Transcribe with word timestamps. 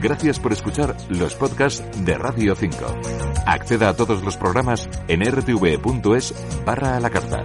Gracias 0.00 0.38
por 0.38 0.52
escuchar 0.52 0.96
los 1.10 1.34
podcasts 1.34 2.04
de 2.04 2.16
Radio 2.16 2.54
5. 2.54 2.76
Acceda 3.46 3.88
a 3.88 3.96
todos 3.96 4.22
los 4.22 4.36
programas 4.36 4.88
en 5.08 5.20
rtv.es 5.24 6.34
barra 6.64 6.96
a 6.96 7.00
la 7.00 7.10
carta. 7.10 7.44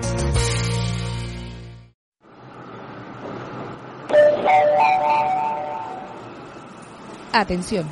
Atención, 7.34 7.90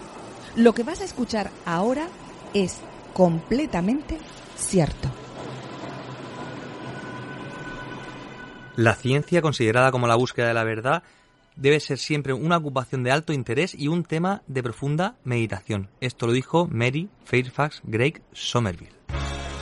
lo 0.55 0.73
que 0.73 0.83
vas 0.83 1.01
a 1.01 1.05
escuchar 1.05 1.49
ahora 1.65 2.07
es 2.53 2.79
completamente 3.13 4.19
cierto. 4.55 5.09
La 8.75 8.95
ciencia, 8.95 9.41
considerada 9.41 9.91
como 9.91 10.07
la 10.07 10.15
búsqueda 10.15 10.47
de 10.47 10.53
la 10.53 10.63
verdad, 10.63 11.03
debe 11.61 11.79
ser 11.79 11.99
siempre 11.99 12.33
una 12.33 12.57
ocupación 12.57 13.03
de 13.03 13.11
alto 13.11 13.33
interés 13.33 13.75
y 13.77 13.87
un 13.87 14.03
tema 14.03 14.41
de 14.47 14.63
profunda 14.63 15.15
meditación. 15.23 15.89
Esto 16.01 16.25
lo 16.25 16.33
dijo 16.33 16.67
Mary 16.71 17.09
Fairfax 17.25 17.81
Greig 17.83 18.21
Somerville. 18.33 18.91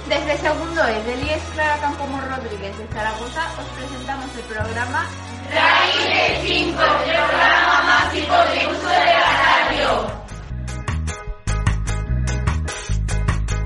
Desde 0.07 0.37
segundo 0.37 0.81
E 0.87 1.03
del 1.03 1.21
IES 1.27 1.43
Clara 1.53 1.77
Campoamor 1.81 2.23
Rodríguez 2.23 2.75
de 2.77 2.87
Zaragoza 2.87 3.43
os 3.59 3.67
presentamos 3.77 4.35
el 4.35 4.43
programa 4.43 5.05
Raíz 5.51 6.05
de 6.07 6.47
5, 6.47 6.69
el 6.69 6.75
programa 6.77 7.83
más 7.83 8.15
hipotenuso 8.15 8.89
de 8.89 9.05
la 9.19 9.31
radio. 9.43 9.89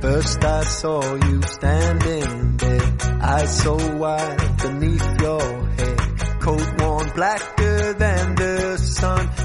First 0.02 0.44
I 0.44 0.64
saw 0.66 1.02
you 1.16 1.42
standing 1.44 2.58
there, 2.58 2.94
eyes 3.22 3.50
so 3.62 3.78
wide 3.98 4.58
beneath 4.62 5.22
your 5.22 5.42
head, 5.78 6.42
coat 6.42 6.82
worn 6.82 6.83
blacker 7.16 7.94
than 7.94 8.36
the 8.36 8.78
sun. 8.78 9.43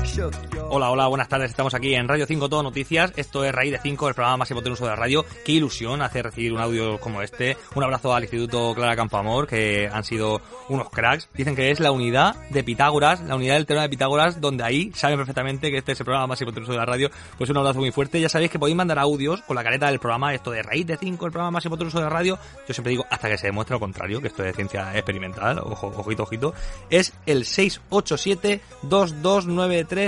Hola, 0.71 0.91
hola, 0.91 1.07
buenas 1.07 1.29
tardes. 1.29 1.51
Estamos 1.51 1.75
aquí 1.75 1.95
en 1.95 2.09
Radio 2.09 2.27
5 2.27 2.49
Todo 2.49 2.63
Noticias. 2.65 3.13
Esto 3.17 3.45
es 3.45 3.55
Raíz 3.55 3.71
de 3.71 3.79
5, 3.79 4.09
el 4.09 4.15
programa 4.15 4.39
más 4.39 4.51
hipotenuso 4.51 4.85
de 4.85 4.91
la 4.91 4.97
radio. 4.97 5.25
Qué 5.45 5.53
ilusión 5.53 6.03
hace 6.03 6.23
recibir 6.23 6.53
un 6.53 6.59
audio 6.59 6.99
como 6.99 7.23
este. 7.23 7.57
Un 7.77 7.85
abrazo 7.85 8.13
al 8.13 8.25
Instituto 8.25 8.75
Clara 8.75 8.97
Campoamor, 8.97 9.47
que 9.47 9.89
han 9.91 10.03
sido 10.03 10.41
unos 10.69 10.91
cracks. 10.91 11.29
Dicen 11.35 11.55
que 11.55 11.71
es 11.71 11.79
la 11.79 11.93
unidad 11.93 12.35
de 12.51 12.65
Pitágoras, 12.65 13.21
la 13.21 13.37
unidad 13.37 13.55
del 13.55 13.67
teorema 13.67 13.85
de 13.85 13.91
Pitágoras, 13.91 14.41
donde 14.41 14.65
ahí 14.65 14.91
saben 14.93 15.19
perfectamente 15.19 15.71
que 15.71 15.79
este 15.79 15.93
es 15.93 16.01
el 16.01 16.05
programa 16.05 16.27
más 16.27 16.41
hipotenuso 16.41 16.73
de 16.73 16.79
la 16.79 16.85
radio. 16.85 17.11
Pues 17.37 17.49
un 17.51 17.57
abrazo 17.57 17.79
muy 17.79 17.93
fuerte. 17.93 18.21
Ya 18.21 18.29
sabéis 18.29 18.51
que 18.51 18.59
podéis 18.59 18.77
mandar 18.77 18.99
audios 18.99 19.43
con 19.43 19.55
la 19.55 19.63
careta 19.63 19.87
del 19.87 20.01
programa, 20.01 20.35
esto 20.35 20.51
de 20.51 20.63
Raíz 20.63 20.87
de 20.87 20.97
5, 20.97 21.27
el 21.27 21.33
programa 21.33 21.53
más 21.53 21.65
hipotenuso 21.65 21.99
de 21.99 22.05
la 22.05 22.11
radio. 22.11 22.39
Yo 22.67 22.75
siempre 22.75 22.91
digo, 22.91 23.07
hasta 23.09 23.29
que 23.29 23.39
se 23.39 23.47
demuestre 23.47 23.77
lo 23.77 23.81
contrario, 23.81 24.21
que 24.21 24.27
esto 24.29 24.43
es 24.43 24.57
ciencia 24.57 24.95
experimental, 24.97 25.61
ojo, 25.61 25.93
ojito, 25.97 26.25
ojito. 26.25 26.55
Es 26.91 27.13
el 27.25 27.45
687 27.45 28.61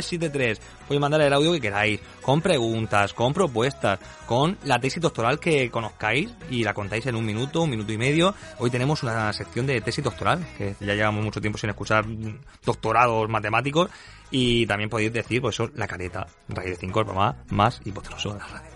229373 0.00 0.58
podéis 0.86 1.00
mandar 1.00 1.20
el 1.20 1.32
audio 1.32 1.52
que 1.52 1.60
queráis, 1.60 2.00
con 2.22 2.40
preguntas, 2.40 3.12
con 3.14 3.32
propuestas, 3.32 3.98
con 4.26 4.58
la 4.64 4.78
tesis 4.78 5.00
doctoral 5.00 5.38
que 5.38 5.70
conozcáis 5.70 6.30
y 6.50 6.64
la 6.64 6.74
contáis 6.74 7.06
en 7.06 7.16
un 7.16 7.24
minuto, 7.24 7.62
un 7.62 7.70
minuto 7.70 7.92
y 7.92 7.98
medio. 7.98 8.34
Hoy 8.58 8.70
tenemos 8.70 9.02
una 9.02 9.32
sección 9.32 9.66
de 9.66 9.80
tesis 9.80 10.02
doctoral, 10.04 10.46
que 10.56 10.74
ya 10.80 10.94
llevamos 10.94 11.24
mucho 11.24 11.40
tiempo 11.40 11.58
sin 11.58 11.70
escuchar 11.70 12.04
doctorados 12.64 13.28
matemáticos, 13.28 13.90
y 14.30 14.66
también 14.66 14.90
podéis 14.90 15.12
decir, 15.12 15.40
pues 15.40 15.56
eso, 15.56 15.70
la 15.74 15.86
careta, 15.86 16.26
raíz 16.48 16.70
de 16.70 16.76
5, 16.76 17.00
el 17.00 17.06
programa 17.06 17.36
más 17.50 17.80
hipotenuso 17.84 18.32
de 18.32 18.38
la 18.38 18.46
radio. 18.46 18.70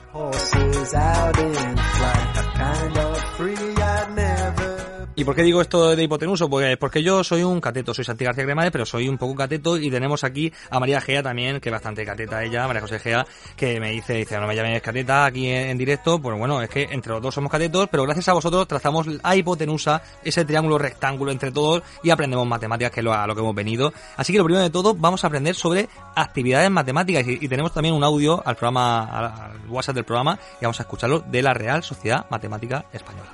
¿Y 5.16 5.22
por 5.22 5.36
qué 5.36 5.42
digo 5.42 5.60
esto 5.60 5.94
de 5.94 6.02
hipotenuso? 6.02 6.50
Pues 6.50 6.76
porque 6.76 7.00
yo 7.00 7.22
soy 7.22 7.44
un 7.44 7.60
cateto, 7.60 7.94
soy 7.94 8.04
Santi 8.04 8.24
García 8.24 8.42
Cremades, 8.42 8.72
pero 8.72 8.84
soy 8.84 9.08
un 9.08 9.16
poco 9.16 9.36
cateto 9.36 9.76
y 9.76 9.88
tenemos 9.88 10.24
aquí 10.24 10.52
a 10.70 10.80
María 10.80 11.00
Gea 11.00 11.22
también, 11.22 11.60
que 11.60 11.68
es 11.68 11.72
bastante 11.72 12.04
cateta 12.04 12.42
ella, 12.42 12.66
María 12.66 12.82
José 12.82 12.98
Gea, 12.98 13.24
que 13.54 13.78
me 13.78 13.92
dice, 13.92 14.14
dice, 14.14 14.40
no 14.40 14.48
me 14.48 14.56
llames 14.56 14.82
cateta 14.82 15.24
aquí 15.24 15.48
en, 15.48 15.78
directo, 15.78 16.20
pues 16.20 16.36
bueno, 16.36 16.60
es 16.60 16.68
que 16.68 16.88
entre 16.90 17.12
los 17.12 17.22
dos 17.22 17.32
somos 17.32 17.48
catetos, 17.48 17.88
pero 17.92 18.02
gracias 18.02 18.26
a 18.28 18.32
vosotros 18.32 18.66
trazamos 18.66 19.06
a 19.22 19.36
hipotenusa, 19.36 20.02
ese 20.24 20.44
triángulo 20.44 20.78
rectángulo 20.78 21.30
entre 21.30 21.52
todos 21.52 21.84
y 22.02 22.10
aprendemos 22.10 22.44
matemáticas, 22.48 22.90
que 22.90 22.98
es 22.98 23.04
lo, 23.04 23.12
a 23.12 23.24
lo 23.28 23.36
que 23.36 23.40
hemos 23.40 23.54
venido. 23.54 23.92
Así 24.16 24.32
que 24.32 24.38
lo 24.38 24.44
primero 24.44 24.64
de 24.64 24.70
todo, 24.70 24.94
vamos 24.94 25.22
a 25.22 25.28
aprender 25.28 25.54
sobre 25.54 25.88
actividades 26.16 26.70
matemáticas 26.72 27.24
y, 27.28 27.48
tenemos 27.48 27.72
también 27.72 27.94
un 27.94 28.02
audio 28.02 28.42
al 28.44 28.56
programa, 28.56 29.04
al, 29.04 29.68
WhatsApp 29.68 29.94
del 29.94 30.04
programa 30.04 30.40
y 30.60 30.64
vamos 30.64 30.80
a 30.80 30.82
escucharlo 30.82 31.20
de 31.20 31.40
la 31.40 31.54
Real 31.54 31.84
Sociedad 31.84 32.26
Matemática 32.30 32.86
Española. 32.92 33.30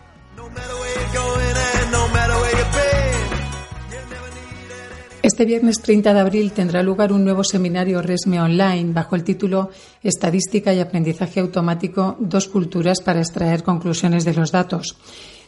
Este 5.22 5.44
viernes 5.44 5.82
30 5.82 6.14
de 6.14 6.20
abril 6.20 6.52
tendrá 6.52 6.82
lugar 6.82 7.12
un 7.12 7.24
nuevo 7.24 7.44
seminario 7.44 8.00
RESME 8.00 8.40
online 8.40 8.94
bajo 8.94 9.16
el 9.16 9.22
título 9.22 9.68
Estadística 10.02 10.72
y 10.72 10.80
Aprendizaje 10.80 11.40
Automático, 11.40 12.16
dos 12.18 12.48
culturas 12.48 13.02
para 13.02 13.20
extraer 13.20 13.62
conclusiones 13.62 14.24
de 14.24 14.32
los 14.32 14.50
datos. 14.50 14.96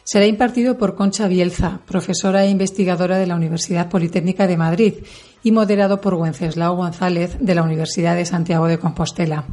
Será 0.03 0.27
impartido 0.27 0.77
por 0.77 0.93
Concha 0.93 1.27
Bielza, 1.27 1.79
profesora 1.87 2.45
e 2.45 2.51
investigadora 2.51 3.17
de 3.17 3.25
la 3.25 3.35
Universidad 3.35 3.89
Politécnica 3.89 4.45
de 4.45 4.57
Madrid, 4.57 4.93
y 5.41 5.51
moderado 5.51 5.99
por 5.99 6.13
Wenceslao 6.13 6.75
González 6.75 7.37
de 7.39 7.55
la 7.55 7.63
Universidad 7.63 8.15
de 8.15 8.25
Santiago 8.25 8.67
de 8.67 8.77
Compostela. 8.77 9.45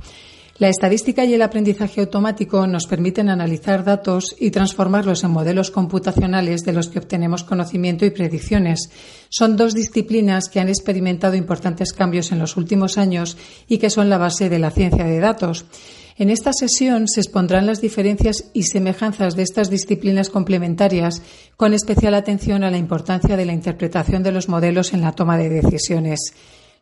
La 0.60 0.68
estadística 0.68 1.24
y 1.24 1.32
el 1.32 1.40
aprendizaje 1.40 2.02
automático 2.02 2.66
nos 2.66 2.86
permiten 2.86 3.30
analizar 3.30 3.82
datos 3.82 4.36
y 4.38 4.50
transformarlos 4.50 5.24
en 5.24 5.30
modelos 5.30 5.70
computacionales 5.70 6.64
de 6.64 6.74
los 6.74 6.90
que 6.90 6.98
obtenemos 6.98 7.44
conocimiento 7.44 8.04
y 8.04 8.10
predicciones. 8.10 8.90
Son 9.30 9.56
dos 9.56 9.72
disciplinas 9.72 10.50
que 10.50 10.60
han 10.60 10.68
experimentado 10.68 11.34
importantes 11.34 11.94
cambios 11.94 12.30
en 12.30 12.40
los 12.40 12.58
últimos 12.58 12.98
años 12.98 13.38
y 13.68 13.78
que 13.78 13.88
son 13.88 14.10
la 14.10 14.18
base 14.18 14.50
de 14.50 14.58
la 14.58 14.70
ciencia 14.70 15.06
de 15.06 15.18
datos. 15.18 15.64
En 16.18 16.28
esta 16.28 16.52
sesión 16.52 17.08
se 17.08 17.22
expondrán 17.22 17.64
las 17.64 17.80
diferencias 17.80 18.50
y 18.52 18.64
semejanzas 18.64 19.36
de 19.36 19.44
estas 19.44 19.70
disciplinas 19.70 20.28
complementarias, 20.28 21.22
con 21.56 21.72
especial 21.72 22.12
atención 22.12 22.64
a 22.64 22.70
la 22.70 22.76
importancia 22.76 23.38
de 23.38 23.46
la 23.46 23.54
interpretación 23.54 24.22
de 24.22 24.32
los 24.32 24.50
modelos 24.50 24.92
en 24.92 25.00
la 25.00 25.12
toma 25.12 25.38
de 25.38 25.48
decisiones. 25.48 26.34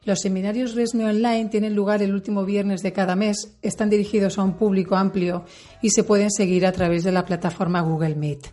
Los 0.04 0.20
seminarios 0.20 0.74
RESME 0.74 1.04
Online 1.06 1.48
tienen 1.48 1.74
lugar 1.74 2.02
el 2.02 2.14
último 2.14 2.44
viernes 2.44 2.82
de 2.82 2.92
cada 2.92 3.16
mes, 3.16 3.58
están 3.62 3.90
dirigidos 3.90 4.38
a 4.38 4.42
un 4.42 4.54
público 4.54 4.96
amplio 4.96 5.44
y 5.82 5.90
se 5.90 6.04
pueden 6.04 6.30
seguir 6.30 6.66
a 6.66 6.72
través 6.72 7.02
de 7.02 7.12
la 7.12 7.26
plataforma 7.26 7.80
Google 7.80 8.14
Meet. 8.14 8.46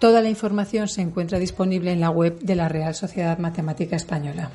Toda 0.00 0.20
la 0.20 0.28
información 0.28 0.88
se 0.88 1.00
encuentra 1.00 1.38
disponible 1.38 1.92
en 1.92 2.00
la 2.00 2.10
web 2.10 2.38
de 2.40 2.54
la 2.56 2.68
Real 2.68 2.94
Sociedad 2.94 3.38
Matemática 3.38 3.96
Española. 3.96 4.50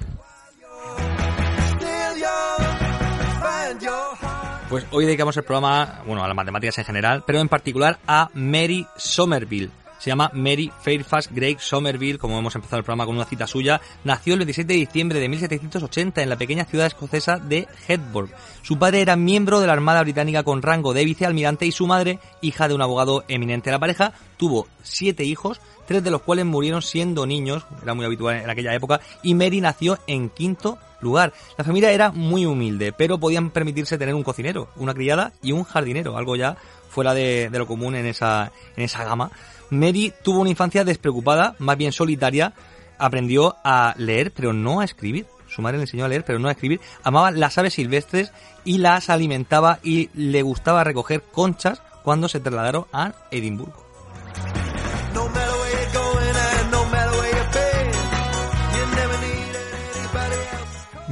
Pues 4.69 4.85
hoy 4.91 5.05
dedicamos 5.05 5.37
el 5.37 5.43
programa, 5.43 6.03
bueno, 6.05 6.23
a 6.23 6.27
las 6.27 6.35
matemáticas 6.35 6.77
en 6.77 6.85
general, 6.85 7.23
pero 7.25 7.39
en 7.39 7.47
particular 7.47 7.99
a 8.05 8.29
Mary 8.33 8.85
Somerville. 8.97 9.71
Se 10.03 10.09
llama 10.09 10.29
Mary 10.33 10.69
Fairfax 10.81 11.29
Greig 11.31 11.61
Somerville, 11.61 12.17
como 12.17 12.37
hemos 12.37 12.53
empezado 12.55 12.79
el 12.79 12.83
programa 12.83 13.05
con 13.05 13.15
una 13.15 13.23
cita 13.23 13.47
suya. 13.47 13.79
Nació 14.03 14.33
el 14.33 14.39
27 14.39 14.73
de 14.73 14.79
diciembre 14.79 15.17
de 15.21 15.29
1780 15.29 16.21
en 16.21 16.27
la 16.27 16.35
pequeña 16.35 16.65
ciudad 16.65 16.87
escocesa 16.87 17.37
de 17.37 17.69
Hedburg. 17.87 18.29
Su 18.63 18.77
padre 18.77 18.99
era 18.99 19.15
miembro 19.15 19.61
de 19.61 19.67
la 19.67 19.71
Armada 19.71 20.03
Británica 20.03 20.43
con 20.43 20.61
rango 20.61 20.93
de 20.93 21.05
vicealmirante 21.05 21.65
y 21.65 21.71
su 21.71 21.87
madre, 21.87 22.19
hija 22.41 22.67
de 22.67 22.73
un 22.73 22.81
abogado 22.81 23.23
eminente. 23.29 23.71
La 23.71 23.79
pareja 23.79 24.11
tuvo 24.35 24.67
siete 24.81 25.23
hijos, 25.23 25.61
tres 25.87 26.03
de 26.03 26.11
los 26.11 26.21
cuales 26.21 26.43
murieron 26.43 26.81
siendo 26.81 27.25
niños, 27.25 27.65
era 27.81 27.93
muy 27.93 28.03
habitual 28.05 28.35
en 28.35 28.49
aquella 28.49 28.75
época, 28.75 28.99
y 29.21 29.35
Mary 29.35 29.61
nació 29.61 29.99
en 30.07 30.27
quinto 30.27 30.79
lugar. 30.99 31.31
La 31.57 31.63
familia 31.63 31.93
era 31.93 32.11
muy 32.11 32.45
humilde, 32.45 32.91
pero 32.91 33.21
podían 33.21 33.51
permitirse 33.51 33.97
tener 33.97 34.15
un 34.15 34.23
cocinero, 34.23 34.67
una 34.75 34.93
criada 34.93 35.31
y 35.41 35.53
un 35.53 35.63
jardinero, 35.63 36.17
algo 36.17 36.35
ya 36.35 36.57
fuera 36.89 37.13
de, 37.13 37.49
de 37.49 37.57
lo 37.57 37.65
común 37.65 37.95
en 37.95 38.05
esa, 38.05 38.51
en 38.75 38.83
esa 38.83 39.05
gama. 39.05 39.31
Mary 39.73 40.13
tuvo 40.23 40.39
una 40.39 40.49
infancia 40.49 40.83
despreocupada, 40.83 41.55
más 41.59 41.77
bien 41.77 41.91
solitaria, 41.91 42.53
aprendió 42.97 43.55
a 43.63 43.93
leer, 43.97 44.31
pero 44.31 44.53
no 44.53 44.79
a 44.79 44.85
escribir. 44.85 45.25
Su 45.47 45.61
madre 45.61 45.77
le 45.77 45.83
enseñó 45.83 46.05
a 46.05 46.07
leer, 46.07 46.23
pero 46.25 46.39
no 46.39 46.47
a 46.47 46.51
escribir. 46.51 46.79
Amaba 47.03 47.31
las 47.31 47.57
aves 47.57 47.73
silvestres 47.73 48.31
y 48.63 48.79
las 48.79 49.09
alimentaba 49.09 49.79
y 49.83 50.09
le 50.13 50.41
gustaba 50.41 50.83
recoger 50.83 51.21
conchas 51.21 51.81
cuando 52.03 52.27
se 52.27 52.39
trasladaron 52.39 52.85
a 52.91 53.13
Edimburgo. 53.31 53.83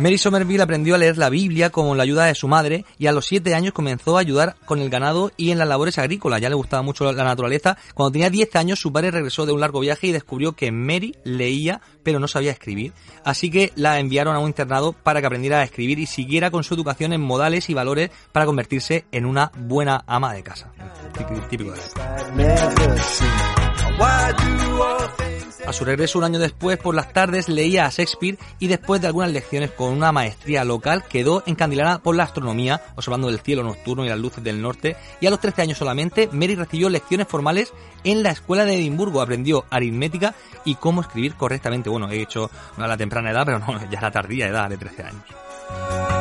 Mary 0.02 0.18
Somerville 0.18 0.64
aprendió 0.64 0.96
a 0.96 0.98
leer 0.98 1.20
la 1.20 1.30
Biblia 1.30 1.70
con 1.70 1.96
la 1.96 2.02
ayuda 2.02 2.26
de 2.26 2.34
su 2.34 2.48
madre 2.48 2.86
y 2.98 3.06
a 3.06 3.12
los 3.12 3.28
siete 3.28 3.54
años 3.54 3.72
comenzó 3.72 4.18
a 4.18 4.22
ayudar 4.22 4.56
con 4.66 4.80
el 4.80 4.90
ganado 4.90 5.32
y 5.38 5.52
en 5.52 5.60
las 5.60 5.68
labores 5.68 6.00
agrícolas. 6.00 6.42
Ya 6.42 6.50
le 6.50 6.56
gustaba 6.56 6.82
mucho 6.82 7.12
la 7.12 7.24
naturaleza. 7.24 7.78
Cuando 7.94 8.14
tenía 8.14 8.32
10 8.32 8.56
años 8.56 8.80
su 8.80 8.92
padre 8.92 9.12
regresó 9.12 9.46
de 9.46 9.52
un 9.52 9.60
largo 9.60 9.80
viaje 9.80 10.08
y 10.08 10.12
descubrió 10.12 10.54
que 10.54 10.72
Mary 10.72 11.16
leía 11.24 11.82
pero 12.02 12.20
no 12.20 12.28
sabía 12.28 12.50
escribir. 12.50 12.94
Así 13.24 13.52
que 13.52 13.74
la 13.76 14.00
enviaron 14.00 14.36
a 14.36 14.40
un 14.40 14.48
internado 14.48 14.94
para 14.94 15.22
que 15.22 15.28
aprendiera 15.28 15.60
a 15.60 15.64
escribir 15.64 16.00
y 16.00 16.08
siguiera 16.08 16.50
con 16.50 16.64
su 16.64 16.74
educación 16.74 17.14
en 17.14 17.22
modales 17.22 17.70
y 17.70 17.76
valores 17.76 18.10
para 18.32 18.48
convertirse 18.48 19.06
en 19.12 19.28
una 19.28 19.52
buena 19.56 20.04
ama 20.08 20.34
de 20.34 20.42
casa. 20.42 20.72
Típico 21.48 21.74
de 21.74 21.78
a 25.66 25.74
su 25.74 25.86
regreso 25.86 26.18
un 26.18 26.24
año 26.24 26.40
después, 26.40 26.78
por 26.78 26.96
las 26.96 27.14
tardes, 27.14 27.50
leía 27.50 27.86
a 27.86 27.90
Shakespeare 27.90 28.38
y 28.60 28.68
después 28.68 29.02
de 29.02 29.08
algunas 29.08 29.32
lecciones 29.32 29.72
con 29.72 29.94
una 29.94 30.12
maestría 30.12 30.64
local, 30.64 31.04
quedó 31.08 31.44
encandilada 31.46 32.00
por 32.00 32.16
la 32.16 32.24
astronomía, 32.24 32.82
observando 32.96 33.30
el 33.30 33.40
cielo 33.40 33.64
nocturno 33.64 34.06
y 34.06 34.10
las 34.10 34.20
luces 34.20 34.44
del 34.44 34.62
norte. 34.62 34.96
Y 35.20 35.28
a 35.28 35.30
los 35.30 35.40
13 35.40 35.62
años 35.62 35.78
solamente, 35.78 36.30
Mary 36.32 36.56
recibió 36.56 36.90
lecciones 36.90 37.28
formales 37.28 37.74
en 38.04 38.24
la 38.24 38.32
escuela 38.32 38.66
de 38.66 38.76
Edimburgo. 38.76 39.22
Aprendió 39.22 39.66
aritmética 39.70 40.36
y 40.66 40.76
cómo 40.76 41.02
escribir 41.02 41.36
correctamente. 41.36 41.90
Bueno, 41.90 42.10
he 42.10 42.22
hecho 42.22 42.50
a 42.78 42.88
la 42.88 42.98
temprana 42.98 43.32
edad, 43.32 43.46
pero 43.46 43.60
no, 43.60 43.80
ya 43.92 44.02
la 44.02 44.12
tardía 44.12 44.48
edad 44.48 44.70
de 44.70 44.78
13 44.78 45.04
años. 45.04 46.21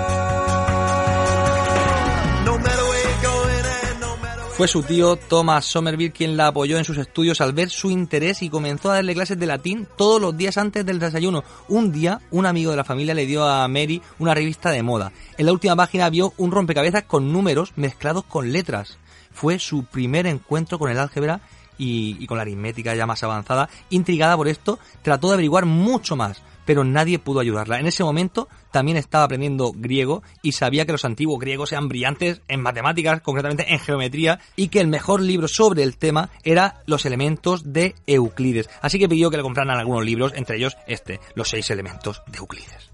Fue 4.60 4.68
su 4.68 4.82
tío 4.82 5.16
Thomas 5.16 5.64
Somerville 5.64 6.12
quien 6.12 6.36
la 6.36 6.48
apoyó 6.48 6.76
en 6.76 6.84
sus 6.84 6.98
estudios 6.98 7.40
al 7.40 7.54
ver 7.54 7.70
su 7.70 7.90
interés 7.90 8.42
y 8.42 8.50
comenzó 8.50 8.90
a 8.90 8.96
darle 8.96 9.14
clases 9.14 9.38
de 9.38 9.46
latín 9.46 9.88
todos 9.96 10.20
los 10.20 10.36
días 10.36 10.58
antes 10.58 10.84
del 10.84 10.98
desayuno. 10.98 11.44
Un 11.68 11.92
día, 11.92 12.20
un 12.30 12.44
amigo 12.44 12.70
de 12.70 12.76
la 12.76 12.84
familia 12.84 13.14
le 13.14 13.24
dio 13.24 13.42
a 13.48 13.66
Mary 13.68 14.02
una 14.18 14.34
revista 14.34 14.70
de 14.70 14.82
moda. 14.82 15.12
En 15.38 15.46
la 15.46 15.52
última 15.52 15.76
página 15.76 16.10
vio 16.10 16.34
un 16.36 16.50
rompecabezas 16.50 17.04
con 17.04 17.32
números 17.32 17.72
mezclados 17.76 18.24
con 18.24 18.52
letras. 18.52 18.98
Fue 19.32 19.58
su 19.58 19.84
primer 19.84 20.26
encuentro 20.26 20.78
con 20.78 20.90
el 20.90 20.98
álgebra 20.98 21.40
y, 21.78 22.22
y, 22.22 22.26
con 22.26 22.36
la 22.36 22.42
aritmética 22.42 22.94
ya 22.94 23.06
más 23.06 23.22
avanzada. 23.22 23.70
Intrigada 23.88 24.36
por 24.36 24.46
esto, 24.46 24.78
trató 25.00 25.28
de 25.28 25.34
averiguar 25.34 25.64
mucho 25.64 26.16
más 26.16 26.42
pero 26.70 26.84
nadie 26.84 27.19
pudo 27.19 27.40
ayudarla. 27.40 27.81
En 27.81 27.88
ese 27.88 28.05
momento 28.05 28.46
también 28.70 28.96
estaba 28.96 29.25
aprendiendo 29.25 29.72
griego 29.75 30.22
y 30.40 30.52
sabía 30.52 30.87
que 30.87 30.93
los 30.93 31.05
antiguos 31.05 31.40
griegos 31.40 31.72
eran 31.72 31.88
brillantes 31.88 32.43
en 32.46 32.62
matemáticas, 32.62 33.22
concretamente 33.22 33.72
en 33.72 33.81
geometría, 33.81 34.38
y 34.55 34.69
que 34.69 34.78
el 34.78 34.87
mejor 34.87 35.20
libro 35.20 35.49
sobre 35.49 35.82
el 35.82 35.96
tema 35.96 36.31
era 36.44 36.84
Los 36.87 37.06
elementos 37.06 37.72
de 37.72 37.96
Euclides. 38.06 38.70
Así 38.82 39.00
que 39.00 39.08
pidió 39.08 39.32
que 39.32 39.38
le 39.38 39.43
compraran 39.43 39.76
algunos 39.76 40.05
libros, 40.05 40.32
entre 40.37 40.58
ellos 40.58 40.76
este, 40.87 41.19
Los 41.34 41.49
seis 41.49 41.69
elementos 41.70 42.22
de 42.28 42.38
Euclides. 42.38 42.89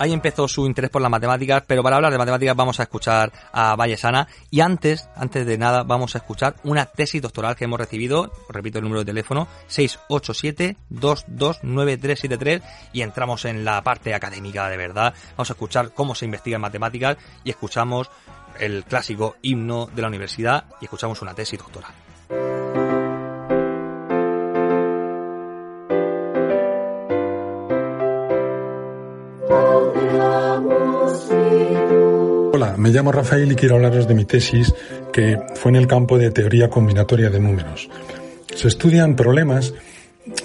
Ahí 0.00 0.12
empezó 0.14 0.48
su 0.48 0.64
interés 0.64 0.90
por 0.90 1.02
las 1.02 1.10
matemáticas, 1.10 1.62
pero 1.66 1.82
para 1.82 1.96
hablar 1.96 2.10
de 2.10 2.16
matemáticas 2.16 2.56
vamos 2.56 2.80
a 2.80 2.84
escuchar 2.84 3.30
a 3.52 3.76
Vallesana 3.76 4.26
y 4.50 4.62
antes, 4.62 5.10
antes 5.14 5.44
de 5.44 5.58
nada, 5.58 5.82
vamos 5.82 6.14
a 6.14 6.18
escuchar 6.18 6.56
una 6.64 6.86
tesis 6.86 7.20
doctoral 7.20 7.54
que 7.54 7.64
hemos 7.64 7.78
recibido, 7.78 8.32
repito 8.48 8.78
el 8.78 8.84
número 8.84 9.00
de 9.00 9.04
teléfono, 9.04 9.46
687-229373 9.68 12.62
y 12.94 13.02
entramos 13.02 13.44
en 13.44 13.62
la 13.62 13.82
parte 13.82 14.14
académica 14.14 14.70
de 14.70 14.78
verdad. 14.78 15.12
Vamos 15.32 15.50
a 15.50 15.52
escuchar 15.52 15.92
cómo 15.92 16.14
se 16.14 16.24
investiga 16.24 16.54
en 16.54 16.62
matemáticas 16.62 17.18
y 17.44 17.50
escuchamos 17.50 18.08
el 18.58 18.84
clásico 18.84 19.36
himno 19.42 19.90
de 19.94 20.00
la 20.00 20.08
universidad 20.08 20.64
y 20.80 20.86
escuchamos 20.86 21.20
una 21.20 21.34
tesis 21.34 21.58
doctoral. 21.58 21.92
Hola, 32.52 32.74
me 32.76 32.90
llamo 32.90 33.12
Rafael 33.12 33.52
y 33.52 33.54
quiero 33.54 33.76
hablaros 33.76 34.06
de 34.06 34.14
mi 34.14 34.24
tesis 34.24 34.74
que 35.12 35.38
fue 35.54 35.70
en 35.70 35.76
el 35.76 35.86
campo 35.86 36.18
de 36.18 36.30
teoría 36.30 36.68
combinatoria 36.68 37.30
de 37.30 37.40
números. 37.40 37.88
Se 38.54 38.68
estudian 38.68 39.16
problemas, 39.16 39.72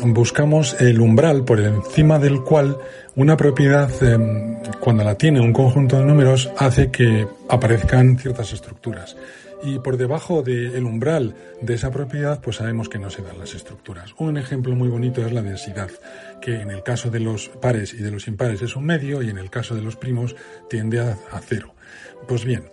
buscamos 0.02 0.80
el 0.80 1.02
umbral 1.02 1.44
por 1.44 1.60
encima 1.60 2.20
del 2.20 2.42
cual 2.44 2.78
una 3.16 3.36
propiedad, 3.36 3.92
em, 4.04 4.58
cuando 4.80 5.04
la 5.04 5.16
tiene 5.16 5.42
un 5.42 5.54
conjunto 5.54 5.98
de 5.98 6.06
números, 6.06 6.50
hace 6.58 6.92
que 6.92 7.28
aparezcan 7.50 8.18
ciertas 8.18 8.54
estructuras 8.54 9.16
y 9.64 9.80
por 9.80 9.98
debajo 9.98 10.42
del 10.42 10.84
umbral 10.86 11.36
de 11.62 11.74
esa 11.74 11.92
propiedad, 11.92 12.42
pues 12.42 12.58
sabemos 12.58 12.90
que 12.90 13.00
no 13.00 13.10
se 13.10 13.22
dan 13.22 13.40
las 13.40 13.56
estructuras. 13.56 14.14
Un 14.18 14.38
ejemplo 14.38 14.76
muy 14.76 14.90
bonito 14.90 15.26
es 15.26 15.32
la 15.32 15.42
densidad, 15.42 15.90
que 16.42 16.62
en 16.62 16.72
el 16.72 16.84
caso 16.84 17.10
de 17.10 17.20
los 17.20 17.50
pares 17.50 17.94
y 17.94 17.98
de 17.98 18.12
los 18.12 18.28
impares 18.28 18.62
es 18.62 18.76
un 18.76 18.86
medio 18.86 19.22
y 19.22 19.30
en 19.30 19.38
el 19.38 19.50
caso 19.50 19.76
de 19.76 19.82
los 19.82 19.96
primos 19.96 20.36
tiende 20.70 21.00
a, 21.00 21.18
cero. 21.42 21.74
Pues 22.28 22.46
bien, 22.46 22.66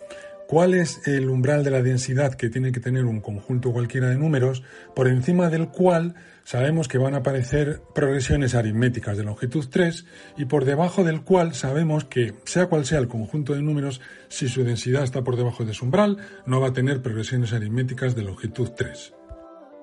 ¿Cuál 0.48 0.74
es 0.74 1.00
el 1.08 1.30
umbral 1.30 1.64
de 1.64 1.70
la 1.70 1.82
densidad 1.82 2.34
que 2.34 2.50
tiene 2.50 2.72
que 2.72 2.80
tener 2.80 3.06
un 3.06 3.22
conjunto 3.22 3.72
cualquiera 3.72 4.10
de 4.10 4.18
números 4.18 4.62
por 4.94 5.08
encima 5.08 5.48
del 5.48 5.68
cual 5.68 6.14
sabemos 6.44 6.88
que 6.88 6.98
van 6.98 7.14
a 7.14 7.18
aparecer 7.18 7.80
progresiones 7.94 8.54
aritméticas 8.54 9.16
de 9.16 9.24
longitud 9.24 9.66
3 9.70 10.04
y 10.38 10.44
por 10.46 10.64
debajo 10.64 11.04
del 11.04 11.22
cual 11.22 11.54
sabemos 11.54 12.04
que, 12.04 12.34
sea 12.44 12.66
cual 12.66 12.84
sea 12.84 12.98
el 12.98 13.08
conjunto 13.08 13.54
de 13.54 13.62
números, 13.62 14.00
si 14.28 14.48
su 14.48 14.64
densidad 14.64 15.04
está 15.04 15.22
por 15.22 15.36
debajo 15.36 15.64
de 15.64 15.74
su 15.74 15.84
umbral, 15.84 16.18
no 16.46 16.60
va 16.60 16.68
a 16.68 16.72
tener 16.72 17.02
progresiones 17.02 17.52
aritméticas 17.52 18.14
de 18.14 18.22
longitud 18.22 18.70
3? 18.76 19.14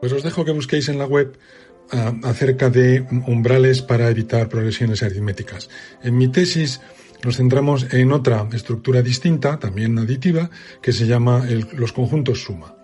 Pues 0.01 0.13
os 0.13 0.23
dejo 0.23 0.45
que 0.45 0.51
busquéis 0.51 0.89
en 0.89 0.97
la 0.97 1.05
web 1.05 1.37
ah, 1.91 2.13
acerca 2.23 2.69
de 2.69 3.05
umbrales 3.27 3.81
para 3.81 4.09
evitar 4.09 4.49
progresiones 4.49 5.03
aritméticas. 5.03 5.69
En 6.03 6.17
mi 6.17 6.29
tesis 6.29 6.81
nos 7.23 7.37
centramos 7.37 7.93
en 7.93 8.11
otra 8.13 8.47
estructura 8.53 9.01
distinta, 9.01 9.59
también 9.59 9.97
aditiva, 9.99 10.49
que 10.81 10.93
se 10.93 11.05
llama 11.05 11.45
los 11.73 11.91
conjuntos 11.91 12.43
suma. 12.43 12.75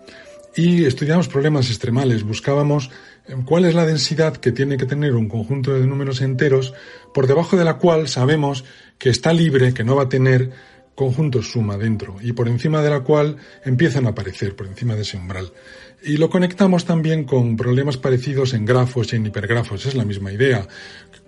Y 0.56 0.86
estudiamos 0.86 1.28
problemas 1.28 1.68
extremales, 1.68 2.22
buscábamos 2.22 2.90
eh, 3.28 3.34
cuál 3.44 3.66
es 3.66 3.74
la 3.74 3.84
densidad 3.84 4.38
que 4.38 4.52
tiene 4.52 4.78
que 4.78 4.86
tener 4.86 5.14
un 5.14 5.28
conjunto 5.28 5.74
de 5.74 5.86
números 5.86 6.22
enteros, 6.22 6.72
por 7.12 7.26
debajo 7.26 7.58
de 7.58 7.64
la 7.64 7.74
cual 7.74 8.08
sabemos 8.08 8.64
que 8.96 9.10
está 9.10 9.34
libre, 9.34 9.74
que 9.74 9.84
no 9.84 9.96
va 9.96 10.04
a 10.04 10.08
tener 10.08 10.50
conjuntos 10.94 11.50
suma 11.50 11.76
dentro, 11.76 12.16
y 12.22 12.32
por 12.32 12.48
encima 12.48 12.80
de 12.80 12.88
la 12.88 13.00
cual 13.00 13.36
empiezan 13.66 14.06
a 14.06 14.10
aparecer, 14.10 14.56
por 14.56 14.66
encima 14.66 14.94
de 14.94 15.02
ese 15.02 15.18
umbral. 15.18 15.52
Y 16.02 16.18
lo 16.18 16.30
conectamos 16.30 16.84
también 16.84 17.24
con 17.24 17.56
problemas 17.56 17.96
parecidos 17.96 18.54
en 18.54 18.64
grafos 18.64 19.12
y 19.12 19.16
en 19.16 19.26
hipergrafos, 19.26 19.86
es 19.86 19.94
la 19.94 20.04
misma 20.04 20.32
idea 20.32 20.68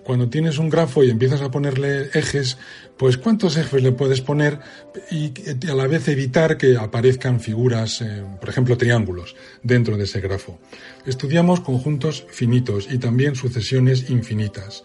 cuando 0.09 0.31
tienes 0.31 0.57
un 0.57 0.71
grafo 0.71 1.05
y 1.05 1.11
empiezas 1.11 1.43
a 1.43 1.51
ponerle 1.51 2.09
ejes, 2.15 2.57
pues 2.97 3.19
cuántos 3.19 3.59
ejes 3.59 3.83
le 3.83 3.93
puedes 3.93 4.23
poner 4.23 4.59
y 5.11 5.35
a 5.69 5.75
la 5.75 5.87
vez 5.87 6.09
evitar 6.09 6.57
que 6.57 6.79
aparezcan 6.79 7.41
figuras, 7.41 8.01
eh, 8.01 8.25
por 8.41 8.49
ejemplo, 8.49 8.79
triángulos 8.79 9.37
dentro 9.63 9.99
de 9.99 10.05
ese 10.05 10.23
grafo. 10.23 10.59
Estudiamos 11.05 11.61
conjuntos 11.61 12.25
finitos 12.31 12.89
y 12.91 12.97
también 12.97 13.35
sucesiones 13.35 14.09
infinitas. 14.09 14.83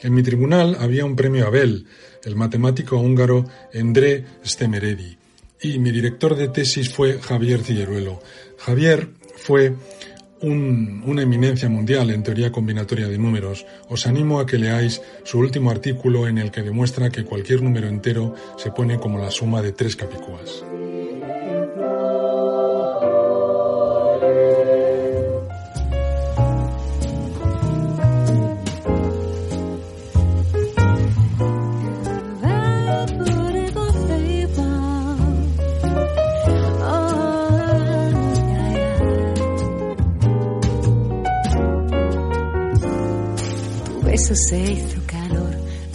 En 0.00 0.14
mi 0.14 0.22
tribunal 0.22 0.78
había 0.80 1.04
un 1.04 1.16
premio 1.16 1.46
Abel, 1.46 1.84
el 2.24 2.34
matemático 2.34 2.96
húngaro 2.96 3.44
Endre 3.74 4.24
Stemeredi, 4.42 5.18
y 5.60 5.78
mi 5.80 5.90
director 5.90 6.34
de 6.34 6.48
tesis 6.48 6.88
fue 6.88 7.20
Javier 7.20 7.62
Cilleruelo. 7.62 8.22
Javier 8.56 9.10
fue 9.36 9.74
una 10.42 11.22
eminencia 11.22 11.68
mundial 11.68 12.10
en 12.10 12.22
teoría 12.24 12.50
combinatoria 12.50 13.06
de 13.06 13.16
números, 13.16 13.64
os 13.88 14.06
animo 14.06 14.40
a 14.40 14.46
que 14.46 14.58
leáis 14.58 15.00
su 15.22 15.38
último 15.38 15.70
artículo 15.70 16.26
en 16.26 16.38
el 16.38 16.50
que 16.50 16.62
demuestra 16.62 17.10
que 17.10 17.24
cualquier 17.24 17.62
número 17.62 17.86
entero 17.86 18.34
se 18.56 18.72
pone 18.72 18.98
como 18.98 19.18
la 19.18 19.30
suma 19.30 19.62
de 19.62 19.72
tres 19.72 19.94
capicúas. 19.94 20.64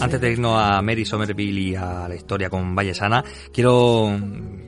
Antes 0.00 0.20
de 0.20 0.32
irnos 0.32 0.60
a 0.60 0.82
Mary 0.82 1.06
Somerville 1.06 1.60
y 1.60 1.74
a 1.74 2.06
la 2.06 2.14
historia 2.14 2.50
con 2.50 2.74
Vallesana, 2.74 3.24
quiero 3.50 4.20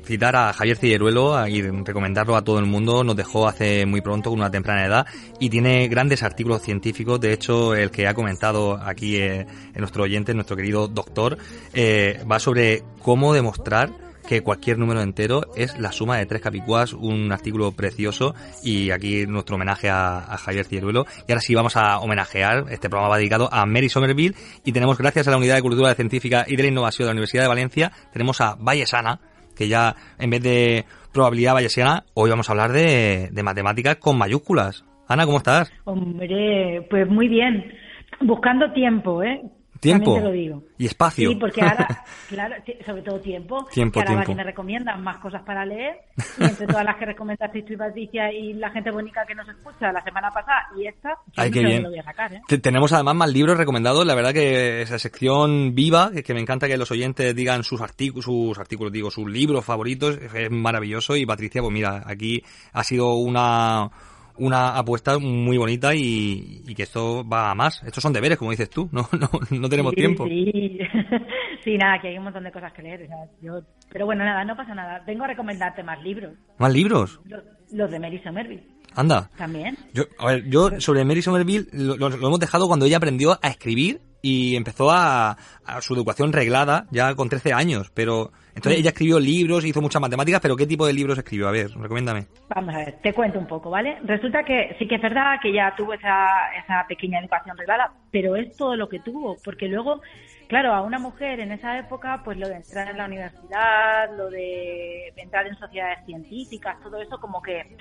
citar 0.02 0.34
a 0.34 0.52
Javier 0.54 0.78
Cilleruelo 0.78 1.46
y 1.46 1.60
recomendarlo 1.60 2.36
a 2.36 2.42
todo 2.42 2.58
el 2.58 2.64
mundo. 2.64 3.04
Nos 3.04 3.16
dejó 3.16 3.46
hace 3.46 3.84
muy 3.84 4.00
pronto, 4.00 4.30
con 4.30 4.38
una 4.38 4.50
temprana 4.50 4.86
edad, 4.86 5.06
y 5.38 5.50
tiene 5.50 5.88
grandes 5.88 6.22
artículos 6.22 6.62
científicos. 6.62 7.20
De 7.20 7.34
hecho, 7.34 7.74
el 7.74 7.90
que 7.90 8.08
ha 8.08 8.14
comentado 8.14 8.78
aquí 8.82 9.16
eh, 9.16 9.40
en 9.40 9.78
nuestro 9.78 10.04
oyente, 10.04 10.32
nuestro 10.32 10.56
querido 10.56 10.88
doctor, 10.88 11.36
eh, 11.74 12.24
va 12.30 12.38
sobre 12.38 12.82
cómo 13.02 13.34
demostrar 13.34 14.09
que 14.30 14.42
cualquier 14.42 14.78
número 14.78 15.02
entero 15.02 15.40
es 15.56 15.76
la 15.76 15.90
suma 15.90 16.16
de 16.16 16.24
tres 16.24 16.40
capicuas, 16.40 16.92
un 16.92 17.32
artículo 17.32 17.72
precioso 17.72 18.32
y 18.62 18.92
aquí 18.92 19.26
nuestro 19.26 19.56
homenaje 19.56 19.90
a, 19.90 20.20
Javier 20.38 20.66
Cieruelo. 20.66 21.04
Y 21.26 21.32
ahora 21.32 21.40
sí 21.40 21.52
vamos 21.52 21.76
a 21.76 21.98
homenajear, 21.98 22.66
este 22.70 22.88
programa 22.88 23.16
dedicado 23.16 23.48
a 23.52 23.66
Mary 23.66 23.88
Somerville 23.88 24.36
y 24.64 24.70
tenemos 24.70 24.98
gracias 24.98 25.26
a 25.26 25.32
la 25.32 25.36
Unidad 25.36 25.56
de 25.56 25.62
Cultura 25.62 25.96
Científica 25.96 26.44
y 26.46 26.54
de 26.54 26.62
la 26.62 26.68
Innovación 26.68 27.06
de 27.06 27.08
la 27.08 27.14
Universidad 27.14 27.42
de 27.42 27.48
Valencia, 27.48 27.90
tenemos 28.12 28.40
a 28.40 28.54
Vallesana, 28.54 29.18
que 29.56 29.66
ya 29.66 29.96
en 30.20 30.30
vez 30.30 30.44
de 30.44 30.84
probabilidad 31.12 31.54
bayesiana, 31.54 32.04
hoy 32.14 32.30
vamos 32.30 32.48
a 32.48 32.52
hablar 32.52 32.70
de 32.70 33.42
matemáticas 33.42 33.96
con 33.96 34.16
mayúsculas. 34.16 34.84
Ana, 35.08 35.26
¿cómo 35.26 35.38
estás? 35.38 35.72
Hombre, 35.86 36.86
pues 36.88 37.08
muy 37.08 37.26
bien. 37.26 37.72
Buscando 38.20 38.72
tiempo, 38.72 39.24
¿eh? 39.24 39.42
Tiempo. 39.80 40.14
Te 40.14 40.20
lo 40.20 40.30
digo. 40.30 40.62
Y 40.78 40.86
espacio. 40.86 41.30
Sí, 41.30 41.36
porque 41.36 41.62
ahora, 41.62 42.04
claro, 42.28 42.54
sobre 42.86 43.02
todo 43.02 43.18
tiempo. 43.20 43.66
Tiempo, 43.72 43.94
que 44.00 44.00
ahora 44.00 44.10
tiempo. 44.24 44.32
que 44.32 44.36
me 44.36 44.44
recomiendan 44.44 45.02
más 45.02 45.18
cosas 45.18 45.42
para 45.42 45.64
leer. 45.64 45.96
Y 46.38 46.44
entre 46.44 46.66
todas 46.66 46.84
las 46.84 46.96
que 46.96 47.06
recomendaste 47.06 47.62
tú 47.62 47.72
y 47.72 47.76
Patricia 47.76 48.30
y 48.32 48.52
la 48.54 48.70
gente 48.70 48.90
bonita 48.90 49.24
que 49.26 49.34
nos 49.34 49.48
escucha 49.48 49.90
la 49.92 50.02
semana 50.02 50.30
pasada 50.30 50.66
y 50.78 50.86
esta, 50.86 51.10
yo 51.32 51.42
Ay, 51.42 51.50
qué 51.50 51.60
bien. 51.64 51.82
lo 51.82 51.88
voy 51.90 51.98
a 51.98 52.02
sacar, 52.04 52.32
¿eh? 52.34 52.40
Te- 52.46 52.58
Tenemos 52.58 52.92
además 52.92 53.14
más 53.16 53.32
libros 53.32 53.56
recomendados. 53.56 54.04
La 54.06 54.14
verdad 54.14 54.32
que 54.34 54.82
esa 54.82 54.98
sección 54.98 55.74
viva, 55.74 56.10
que, 56.14 56.22
que 56.22 56.34
me 56.34 56.40
encanta 56.40 56.68
que 56.68 56.76
los 56.76 56.90
oyentes 56.90 57.34
digan 57.34 57.64
sus 57.64 57.80
artículos, 57.80 58.26
sus 58.26 58.58
artículos, 58.58 58.92
digo, 58.92 59.10
sus 59.10 59.28
libros 59.30 59.64
favoritos, 59.64 60.18
es 60.34 60.50
maravilloso. 60.50 61.16
Y 61.16 61.24
Patricia, 61.26 61.62
pues 61.62 61.72
mira, 61.72 62.02
aquí 62.06 62.42
ha 62.72 62.84
sido 62.84 63.14
una, 63.14 63.90
una 64.36 64.76
apuesta 64.76 65.18
muy 65.18 65.58
bonita 65.58 65.94
y, 65.94 66.62
y 66.66 66.74
que 66.74 66.82
esto 66.84 67.26
va 67.28 67.50
a 67.50 67.54
más. 67.54 67.82
Estos 67.84 68.02
son 68.02 68.12
deberes, 68.12 68.38
como 68.38 68.50
dices 68.50 68.70
tú. 68.70 68.88
No, 68.92 69.08
no, 69.18 69.28
no 69.50 69.68
tenemos 69.68 69.90
Sí, 69.90 69.96
tiempo. 69.96 70.26
Sí. 70.26 70.78
sí, 71.64 71.76
nada, 71.76 72.00
que 72.00 72.08
hay 72.08 72.18
un 72.18 72.24
montón 72.24 72.44
de 72.44 72.52
cosas 72.52 72.72
que 72.72 72.82
leer. 72.82 73.02
o 73.04 73.06
sea, 73.06 73.16
yo... 73.42 73.60
Pero 73.90 74.06
bueno, 74.06 74.24
nada, 74.24 74.44
no 74.44 74.56
pasa 74.56 74.74
nada. 74.74 75.02
Vengo 75.06 75.24
a 75.24 75.28
recomendarte 75.28 75.82
más 75.82 76.02
libros. 76.02 76.32
¿Más 76.58 76.72
libros? 76.72 77.20
Los, 77.24 77.42
los 77.72 77.90
de 77.90 77.98
Mary 77.98 78.18
Somerville. 78.22 78.64
Anda. 78.94 79.30
También. 79.36 79.76
Yo, 79.94 80.04
a 80.18 80.26
ver, 80.26 80.48
yo 80.48 80.80
sobre 80.80 81.04
Mary 81.04 81.22
Somerville 81.22 81.66
lo, 81.72 81.96
lo- 81.96 82.08
lo 82.10 82.26
hemos 82.26 82.40
dejado 82.40 82.66
cuando 82.66 82.86
ella 82.86 82.96
aprendió 82.98 83.38
a 83.42 83.48
escribir 83.48 84.00
y 84.22 84.54
empezó 84.56 84.90
a, 84.90 85.36
a 85.64 85.80
su 85.80 85.94
educación 85.94 86.32
reglada 86.32 86.86
ya 86.90 87.14
con 87.14 87.28
13 87.30 87.52
años. 87.54 87.90
Pero 87.94 88.32
entonces 88.54 88.78
Mm. 88.78 88.80
ella 88.80 88.90
escribió 88.90 89.18
libros, 89.20 89.64
hizo 89.64 89.80
muchas 89.80 90.02
matemáticas, 90.02 90.40
pero 90.42 90.56
¿qué 90.56 90.66
tipo 90.66 90.86
de 90.86 90.92
libros 90.92 91.16
escribió? 91.16 91.48
A 91.48 91.52
ver, 91.52 91.70
recomiéndame. 91.70 92.26
Vamos 92.54 92.74
a 92.74 92.78
ver, 92.78 92.98
te 93.02 93.14
cuento 93.14 93.38
un 93.38 93.46
poco, 93.46 93.70
¿vale? 93.70 93.96
Resulta 94.04 94.42
que 94.44 94.76
sí 94.78 94.86
que 94.86 94.96
es 94.96 95.02
verdad 95.02 95.36
que 95.40 95.48
ella 95.50 95.72
tuvo 95.76 95.94
esa, 95.94 96.26
esa 96.62 96.84
pequeña 96.86 97.20
educación 97.20 97.56
reglada, 97.56 97.92
pero 98.10 98.36
es 98.36 98.54
todo 98.56 98.76
lo 98.76 98.88
que 98.90 98.98
tuvo, 99.00 99.38
porque 99.42 99.68
luego, 99.68 100.02
claro, 100.48 100.74
a 100.74 100.82
una 100.82 100.98
mujer 100.98 101.40
en 101.40 101.52
esa 101.52 101.78
época, 101.78 102.20
pues 102.22 102.36
lo 102.36 102.46
de 102.48 102.56
entrar 102.56 102.90
en 102.90 102.98
la 102.98 103.06
universidad, 103.06 104.10
lo 104.18 104.28
de 104.28 105.14
entrar 105.16 105.46
en 105.46 105.56
sociedades 105.56 106.04
científicas, 106.04 106.76
todo 106.82 107.00
eso 107.00 107.18
como 107.18 107.40
que 107.40 107.76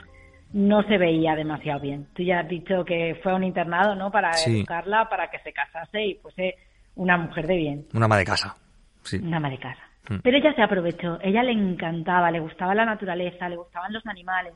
no 0.54 0.84
se 0.84 0.98
veía 0.98 1.36
demasiado 1.36 1.80
bien. 1.80 2.08
Tú 2.16 2.24
ya 2.24 2.40
has 2.40 2.48
dicho 2.48 2.84
que 2.86 3.20
fue 3.22 3.32
a 3.32 3.36
un 3.36 3.44
internado, 3.44 3.96
¿no? 3.96 4.12
Para 4.12 4.34
Sí. 4.34 4.58
educarla, 4.60 5.08
para 5.10 5.30
que 5.30 5.40
se 5.40 5.54
casase 5.54 6.04
y 6.06 6.16
fuese 6.16 6.56
una 6.96 7.18
mujer 7.18 7.46
de 7.48 7.56
bien. 7.56 7.86
Una 7.94 8.06
ama 8.06 8.18
de 8.18 8.26
casa. 8.26 8.56
Sí. 9.04 9.18
Una 9.18 9.38
ama 9.38 9.50
de 9.50 9.60
casa. 9.60 9.82
Mm. 10.10 10.18
Pero 10.24 10.38
ella 10.38 10.54
se 10.56 10.62
aprovechó, 10.64 11.20
ella 11.22 11.44
le 11.44 11.52
encantaba, 11.52 12.32
le 12.32 12.40
gustaba 12.40 12.74
la 12.74 12.86
naturaleza, 12.86 13.48
le 13.48 13.58
gustaban 13.58 13.94
los 13.94 14.06
animales 14.08 14.54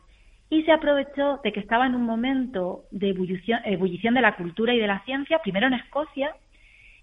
y 0.50 0.64
se 0.64 0.72
aprovechó 0.72 1.40
de 1.44 1.52
que 1.52 1.60
estaba 1.60 1.86
en 1.86 1.96
un 1.96 2.04
momento 2.06 2.84
de 2.92 3.10
ebullición, 3.10 3.60
ebullición 3.66 4.14
de 4.16 4.22
la 4.22 4.36
cultura 4.36 4.74
y 4.74 4.80
de 4.80 4.88
la 4.88 5.04
ciencia, 5.06 5.40
primero 5.44 5.68
en 5.68 5.74
Escocia 5.74 6.36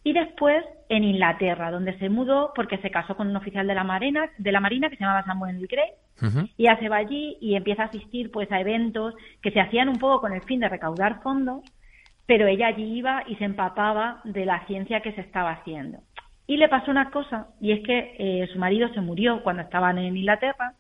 y 0.03 0.13
después 0.13 0.65
en 0.89 1.05
Inglaterra, 1.05 1.71
donde 1.71 1.99
se 1.99 2.09
mudó 2.09 2.53
porque 2.55 2.79
se 2.79 2.91
casó 2.91 3.17
con 3.17 3.29
un 3.29 3.37
oficial 3.37 3.67
de 3.67 3.75
la 3.75 3.85
marina, 3.85 4.31
de 4.39 4.53
la 4.53 4.61
marina 4.61 4.89
que 4.89 4.97
se 4.97 5.05
llamaba 5.05 5.25
Samuel 5.25 5.67
Gray 5.67 5.91
y 6.57 6.65
ella 6.65 6.79
se 6.79 6.89
va 6.89 6.97
allí 6.97 7.37
y 7.41 7.55
empieza 7.55 7.83
a 7.83 7.87
asistir 7.87 8.31
pues 8.31 8.51
a 8.53 8.61
eventos 8.61 9.15
que 9.43 9.51
se 9.51 9.61
hacían 9.61 9.89
un 9.89 9.99
poco 9.99 10.23
con 10.23 10.33
el 10.33 10.43
fin 10.43 10.61
de 10.61 10.69
recaudar 10.69 11.23
fondos, 11.23 11.63
pero 12.27 12.47
ella 12.47 12.69
allí 12.69 12.99
iba 12.99 13.25
y 13.27 13.37
se 13.37 13.45
empapaba 13.45 14.21
de 14.25 14.45
la 14.45 14.67
ciencia 14.67 15.01
que 15.01 15.13
se 15.13 15.23
estaba 15.23 15.53
haciendo. 15.53 15.99
Y 16.47 16.57
le 16.57 16.69
pasó 16.69 16.91
una 16.91 17.11
cosa, 17.11 17.47
y 17.61 17.73
es 17.73 17.81
que 17.87 18.17
eh, 18.19 18.49
su 18.53 18.59
marido 18.59 18.93
se 18.93 19.01
murió 19.01 19.43
cuando 19.43 19.63
estaban 19.63 19.99
en 19.99 20.17
Inglaterra, 20.17 20.75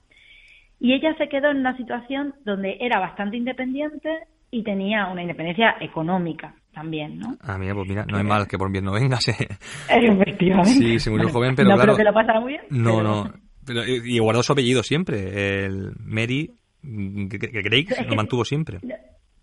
y 0.80 0.94
ella 0.94 1.14
se 1.16 1.28
quedó 1.28 1.50
en 1.50 1.58
una 1.58 1.76
situación 1.76 2.34
donde 2.44 2.76
era 2.80 2.98
bastante 2.98 3.36
independiente 3.36 4.26
y 4.50 4.62
tenía 4.62 5.06
una 5.06 5.22
independencia 5.22 5.76
económica 5.80 6.54
también, 6.80 7.18
¿no? 7.18 7.36
Ah, 7.42 7.58
mira, 7.58 7.74
pues 7.74 7.88
mira, 7.88 8.04
no 8.06 8.18
es 8.18 8.24
mal 8.24 8.46
que 8.48 8.56
por 8.58 8.70
bien 8.72 8.84
no 8.84 8.92
vengas. 8.92 9.26
eh. 9.28 9.48
Efectivamente. 9.88 10.70
Sí, 10.70 10.98
se 10.98 11.10
murió 11.10 11.28
joven, 11.28 11.54
pero 11.54 11.68
no 11.68 11.74
claro. 11.74 11.92
creo 11.94 11.96
que 11.98 12.04
lo 12.04 12.14
pasara 12.14 12.40
muy 12.40 12.52
bien. 12.52 12.62
No, 12.70 12.96
pero- 12.96 13.02
no. 13.02 13.32
Pero, 13.66 13.84
y 13.86 14.18
guardó 14.18 14.42
su 14.42 14.52
apellido 14.52 14.82
siempre. 14.82 15.64
El 15.66 15.92
Mary 16.00 16.50
mm, 16.82 17.28
que 17.28 17.36
Gray 17.62 17.86
Es 17.88 18.02
lo 18.02 18.08
que- 18.10 18.16
mantuvo 18.16 18.44
siempre. 18.44 18.78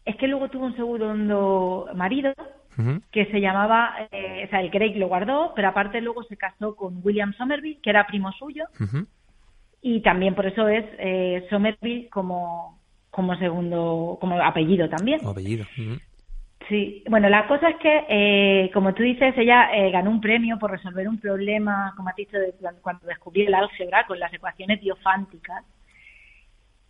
Es 0.06 0.16
que 0.16 0.28
luego 0.28 0.50
tuvo 0.50 0.66
un 0.66 0.76
segundo 0.76 1.88
marido 1.96 2.34
que 3.12 3.26
se 3.26 3.40
llamaba, 3.42 3.92
eh, 4.12 4.44
o 4.46 4.50
sea, 4.50 4.62
el 4.62 4.70
Craig 4.72 4.96
lo 4.98 5.08
guardó, 5.08 5.52
pero 5.56 5.68
aparte 5.70 6.00
luego 6.02 6.22
se 6.24 6.38
casó 6.38 6.76
con 6.76 7.00
William 7.04 7.34
Somerville, 7.34 7.80
que 7.82 7.90
era 7.90 8.06
primo 8.08 8.32
suyo, 8.34 8.66
y 9.82 10.02
también 10.02 10.36
por 10.36 10.46
eso 10.46 10.68
es 10.68 10.86
eh, 11.00 11.44
Somerville 11.50 12.08
como, 12.10 12.80
como 13.10 13.36
segundo, 13.38 14.18
como 14.22 14.40
apellido 14.42 14.88
también. 14.90 15.20
O 15.26 15.30
apellido. 15.32 15.66
Ujú. 15.78 15.98
Sí, 16.68 17.04
bueno, 17.10 17.30
la 17.30 17.48
cosa 17.48 17.70
es 17.70 17.78
que, 17.78 18.06
eh, 18.10 18.72
como 18.74 18.94
tú 18.94 19.02
dices, 19.02 19.34
ella 19.38 19.70
eh, 19.74 19.90
ganó 19.90 20.10
un 20.10 20.20
premio 20.20 20.60
por 20.60 20.72
resolver 20.72 21.08
un 21.08 21.18
problema, 21.18 21.94
como 21.96 22.10
has 22.10 22.16
dicho, 22.16 22.38
cuando, 22.82 23.08
descubrió 23.08 23.48
el 23.48 23.54
álgebra 23.54 24.06
con 24.06 24.20
las 24.20 24.34
ecuaciones 24.34 24.82
diofánticas. 24.82 25.64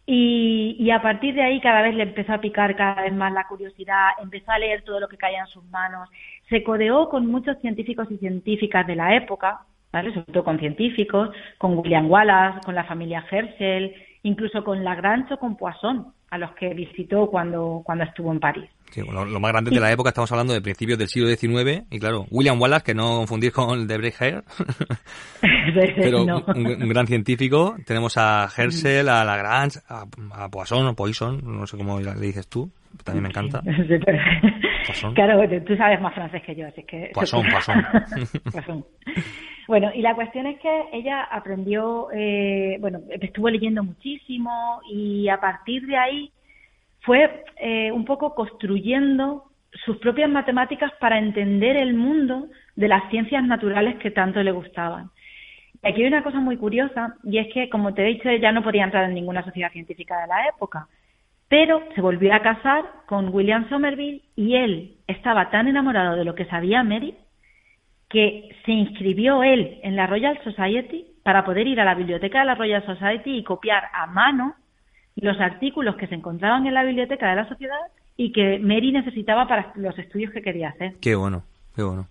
Y, 0.07 0.77
y 0.79 0.89
a 0.89 1.01
partir 1.01 1.35
de 1.35 1.43
ahí 1.43 1.59
cada 1.59 1.81
vez 1.81 1.93
le 1.93 2.03
empezó 2.03 2.33
a 2.33 2.41
picar 2.41 2.75
cada 2.75 3.03
vez 3.03 3.13
más 3.13 3.31
la 3.33 3.45
curiosidad, 3.45 4.11
empezó 4.23 4.51
a 4.51 4.57
leer 4.57 4.81
todo 4.83 4.99
lo 4.99 5.09
que 5.09 5.17
caía 5.17 5.41
en 5.41 5.47
sus 5.47 5.65
manos, 5.65 6.09
se 6.49 6.63
codeó 6.63 7.09
con 7.09 7.27
muchos 7.27 7.59
científicos 7.59 8.07
y 8.09 8.17
científicas 8.17 8.87
de 8.87 8.95
la 8.95 9.15
época, 9.15 9.65
¿vale? 9.91 10.13
sobre 10.13 10.31
todo 10.31 10.45
con 10.45 10.59
científicos, 10.59 11.29
con 11.57 11.77
William 11.77 12.09
Wallace, 12.09 12.61
con 12.65 12.73
la 12.73 12.85
familia 12.85 13.25
Herschel, 13.29 13.93
incluso 14.23 14.63
con 14.63 14.83
Lagrange 14.83 15.33
o 15.33 15.39
con 15.39 15.57
Poisson, 15.57 16.13
a 16.31 16.37
los 16.37 16.51
que 16.51 16.73
visitó 16.73 17.29
cuando, 17.29 17.81
cuando 17.85 18.05
estuvo 18.05 18.31
en 18.31 18.39
París. 18.39 18.69
Sí, 18.91 19.01
lo 19.01 19.39
más 19.39 19.51
grande 19.51 19.71
de 19.71 19.79
la 19.79 19.91
época, 19.91 20.09
estamos 20.09 20.31
hablando 20.31 20.53
de 20.53 20.61
principios 20.61 20.97
del 20.97 21.07
siglo 21.07 21.27
XIX, 21.29 21.83
y 21.91 21.99
claro, 21.99 22.25
William 22.31 22.59
Wallace, 22.59 22.85
que 22.85 22.93
no 22.95 23.17
confundir 23.17 23.51
con 23.51 23.77
el 23.79 23.87
de 23.87 23.97
Breitbart, 23.97 24.45
pero 25.95 26.25
No. 26.25 26.43
un, 26.55 26.67
un 26.83 26.89
gran 26.89 27.07
científico. 27.07 27.75
Tenemos 27.85 28.17
a 28.17 28.47
Herschel, 28.55 29.09
a 29.09 29.23
Lagrange, 29.23 29.79
a, 29.89 30.05
a 30.31 30.49
Poisson 30.49 30.87
o 30.87 30.95
Poisson, 30.95 31.41
no 31.43 31.67
sé 31.67 31.77
cómo 31.77 31.99
le 31.99 32.13
dices 32.15 32.47
tú, 32.47 32.69
también 33.03 33.23
me 33.23 33.29
encanta. 33.29 33.61
Sí, 33.61 33.95
pero- 34.05 34.19
Poisson. 34.87 35.13
Claro, 35.13 35.41
tú 35.65 35.75
sabes 35.75 35.99
más 36.01 36.13
francés 36.13 36.41
que 36.45 36.55
yo, 36.55 36.67
así 36.67 36.83
que... 36.83 37.11
Poisson, 37.13 37.45
Poisson. 37.51 37.83
Poisson. 38.51 38.85
Bueno, 39.67 39.91
y 39.93 40.01
la 40.01 40.15
cuestión 40.15 40.47
es 40.47 40.59
que 40.61 40.83
ella 40.93 41.23
aprendió, 41.23 42.07
eh, 42.15 42.77
bueno, 42.79 43.01
estuvo 43.19 43.49
leyendo 43.49 43.83
muchísimo 43.83 44.79
y 44.89 45.27
a 45.27 45.41
partir 45.41 45.85
de 45.87 45.97
ahí 45.97 46.31
fue 47.07 47.45
eh, 47.55 47.89
un 47.93 48.03
poco 48.03 48.35
construyendo 48.35 49.45
sus 49.85 49.97
propias 49.97 50.29
matemáticas 50.29 50.91
para 50.99 51.17
entender 51.17 51.77
el 51.77 51.93
mundo 51.93 52.47
de 52.75 52.89
las 52.89 53.09
ciencias 53.09 53.43
naturales 53.45 53.95
que 53.95 54.11
tanto 54.11 54.43
le 54.43 54.51
gustaban. 54.51 55.09
Y 55.81 55.87
aquí 55.87 56.01
hay 56.01 56.07
una 56.07 56.21
cosa 56.21 56.41
muy 56.41 56.57
curiosa, 56.57 57.15
y 57.23 57.37
es 57.37 57.47
que, 57.53 57.69
como 57.69 57.93
te 57.93 58.01
he 58.01 58.13
dicho, 58.13 58.27
ella 58.27 58.51
no 58.51 58.61
podía 58.61 58.83
entrar 58.83 59.05
en 59.05 59.13
ninguna 59.13 59.41
sociedad 59.45 59.71
científica 59.71 60.19
de 60.19 60.27
la 60.27 60.49
época, 60.49 60.89
pero 61.47 61.81
se 61.95 62.01
volvió 62.01 62.33
a 62.33 62.41
casar 62.41 62.83
con 63.05 63.33
William 63.33 63.69
Somerville 63.69 64.23
y 64.35 64.55
él 64.55 64.97
estaba 65.07 65.49
tan 65.49 65.69
enamorado 65.69 66.17
de 66.17 66.25
lo 66.25 66.35
que 66.35 66.45
sabía 66.45 66.83
Mary 66.83 67.15
que 68.09 68.49
se 68.65 68.71
inscribió 68.73 69.43
él 69.43 69.79
en 69.81 69.95
la 69.95 70.07
Royal 70.07 70.37
Society 70.43 71.07
para 71.23 71.45
poder 71.45 71.67
ir 71.67 71.79
a 71.79 71.85
la 71.85 71.95
biblioteca 71.95 72.39
de 72.39 72.45
la 72.45 72.55
Royal 72.55 72.85
Society 72.85 73.37
y 73.37 73.43
copiar 73.43 73.83
a 73.93 74.07
mano 74.07 74.55
los 75.21 75.39
artículos 75.39 75.95
que 75.95 76.07
se 76.07 76.15
encontraban 76.15 76.65
en 76.67 76.73
la 76.73 76.83
biblioteca 76.83 77.29
de 77.29 77.35
la 77.35 77.47
sociedad 77.49 77.77
y 78.15 78.31
que 78.31 78.59
Mary 78.59 78.91
necesitaba 78.91 79.47
para 79.47 79.71
los 79.75 79.97
estudios 79.97 80.31
que 80.31 80.41
quería 80.41 80.69
hacer. 80.69 80.95
Qué 81.01 81.15
bueno, 81.15 81.43
qué 81.75 81.83
bueno. 81.83 82.07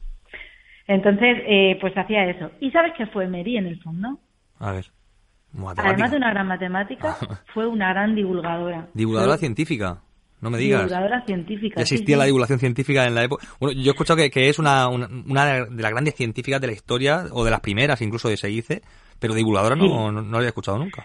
Entonces, 0.89 1.39
eh, 1.47 1.79
pues 1.81 1.97
hacía 1.97 2.25
eso. 2.31 2.51
¿Y 2.61 2.71
sabes 2.71 2.93
qué 2.97 3.07
fue 3.07 3.27
Mary 3.27 3.57
en 3.57 3.67
el 3.67 3.81
fondo? 3.83 4.19
A 4.59 4.73
ver. 4.73 4.87
Matemática. 5.53 5.89
Además 5.89 6.11
de 6.11 6.17
una 6.19 6.31
gran 6.31 6.47
matemática, 6.47 7.17
fue 7.55 7.67
una 7.67 7.91
gran 7.91 8.15
divulgadora. 8.15 8.89
Divulgadora 8.95 9.33
Fue 9.33 9.41
científica. 9.41 10.03
No 10.41 10.51
me 10.51 10.59
digas. 10.59 10.83
Divulgadora 10.83 11.25
científica. 11.25 11.77
Ya 11.77 11.83
existía 11.83 12.15
sí. 12.17 12.19
la 12.19 12.27
divulgación 12.27 12.59
científica 12.59 13.05
en 13.07 13.15
la 13.15 13.25
época. 13.25 13.47
Bueno, 13.59 13.81
yo 13.81 13.91
he 13.91 13.95
escuchado 13.95 14.19
que, 14.19 14.31
que 14.31 14.49
es 14.49 14.59
una, 14.59 14.87
una, 14.89 15.09
una 15.09 15.45
de 15.65 15.83
las 15.83 15.91
grandes 15.91 16.15
científicas 16.15 16.61
de 16.61 16.67
la 16.67 16.73
historia, 16.75 17.25
o 17.33 17.45
de 17.45 17.51
las 17.51 17.61
primeras 17.61 18.03
incluso 18.03 18.29
de 18.29 18.37
se 18.37 18.49
dice, 18.49 18.83
pero 19.19 19.35
divulgadora 19.35 19.77
no, 19.77 19.85
Sí. 19.85 19.91
no, 19.91 20.13
no 20.13 20.23
lo 20.23 20.37
había 20.37 20.49
escuchado 20.49 20.79
nunca. 20.79 21.05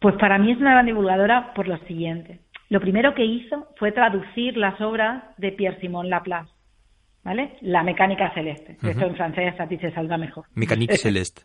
Pues 0.00 0.14
para 0.16 0.38
mí 0.38 0.52
es 0.52 0.58
una 0.58 0.72
gran 0.72 0.86
divulgadora 0.86 1.52
por 1.54 1.68
lo 1.68 1.78
siguiente. 1.86 2.40
Lo 2.68 2.80
primero 2.80 3.14
que 3.14 3.24
hizo 3.24 3.68
fue 3.76 3.92
traducir 3.92 4.56
las 4.56 4.80
obras 4.80 5.22
de 5.38 5.52
Pierre-Simon 5.52 6.10
Laplace, 6.10 6.50
¿vale? 7.22 7.56
La 7.60 7.82
mecánica 7.82 8.30
celeste. 8.34 8.76
Ujú. 8.78 8.88
Esto 8.88 9.06
en 9.06 9.14
francés 9.14 9.60
a 9.60 9.66
ti 9.68 9.78
se 9.78 9.92
salga 9.92 10.16
mejor. 10.18 10.46
Mécanique 10.54 10.96
Celeste. 10.98 11.42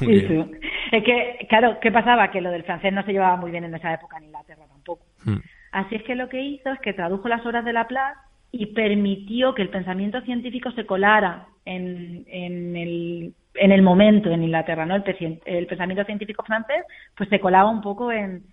Eso. 0.00 0.48
es 0.92 1.04
que, 1.04 1.46
claro, 1.48 1.78
¿qué 1.80 1.92
pasaba? 1.92 2.30
Que 2.30 2.40
lo 2.40 2.50
del 2.50 2.64
francés 2.64 2.92
no 2.92 3.02
se 3.04 3.12
llevaba 3.12 3.36
muy 3.36 3.50
bien 3.50 3.64
en 3.64 3.74
esa 3.74 3.92
época 3.92 4.16
en 4.18 4.24
Inglaterra 4.24 4.64
tampoco. 4.68 5.04
Hmm. 5.24 5.38
Así 5.72 5.96
es 5.96 6.02
que 6.04 6.14
lo 6.14 6.28
que 6.28 6.40
hizo 6.40 6.70
es 6.72 6.80
que 6.80 6.92
tradujo 6.94 7.28
las 7.28 7.44
obras 7.44 7.64
de 7.64 7.72
Laplace 7.72 8.18
y 8.56 8.66
permitió 8.66 9.52
que 9.52 9.62
el 9.62 9.68
pensamiento 9.68 10.20
científico 10.20 10.70
se 10.72 10.86
colara 10.86 11.48
en, 11.64 12.24
en, 12.28 12.76
el, 12.76 13.34
en 13.54 13.72
el 13.72 13.82
momento 13.82 14.30
en 14.30 14.44
Inglaterra, 14.44 14.86
¿no? 14.86 14.94
El, 14.94 15.40
el 15.44 15.66
pensamiento 15.66 16.04
científico 16.04 16.44
francés 16.44 16.84
pues 17.16 17.28
se 17.30 17.40
colaba 17.40 17.68
un 17.68 17.80
poco 17.80 18.12
en, 18.12 18.44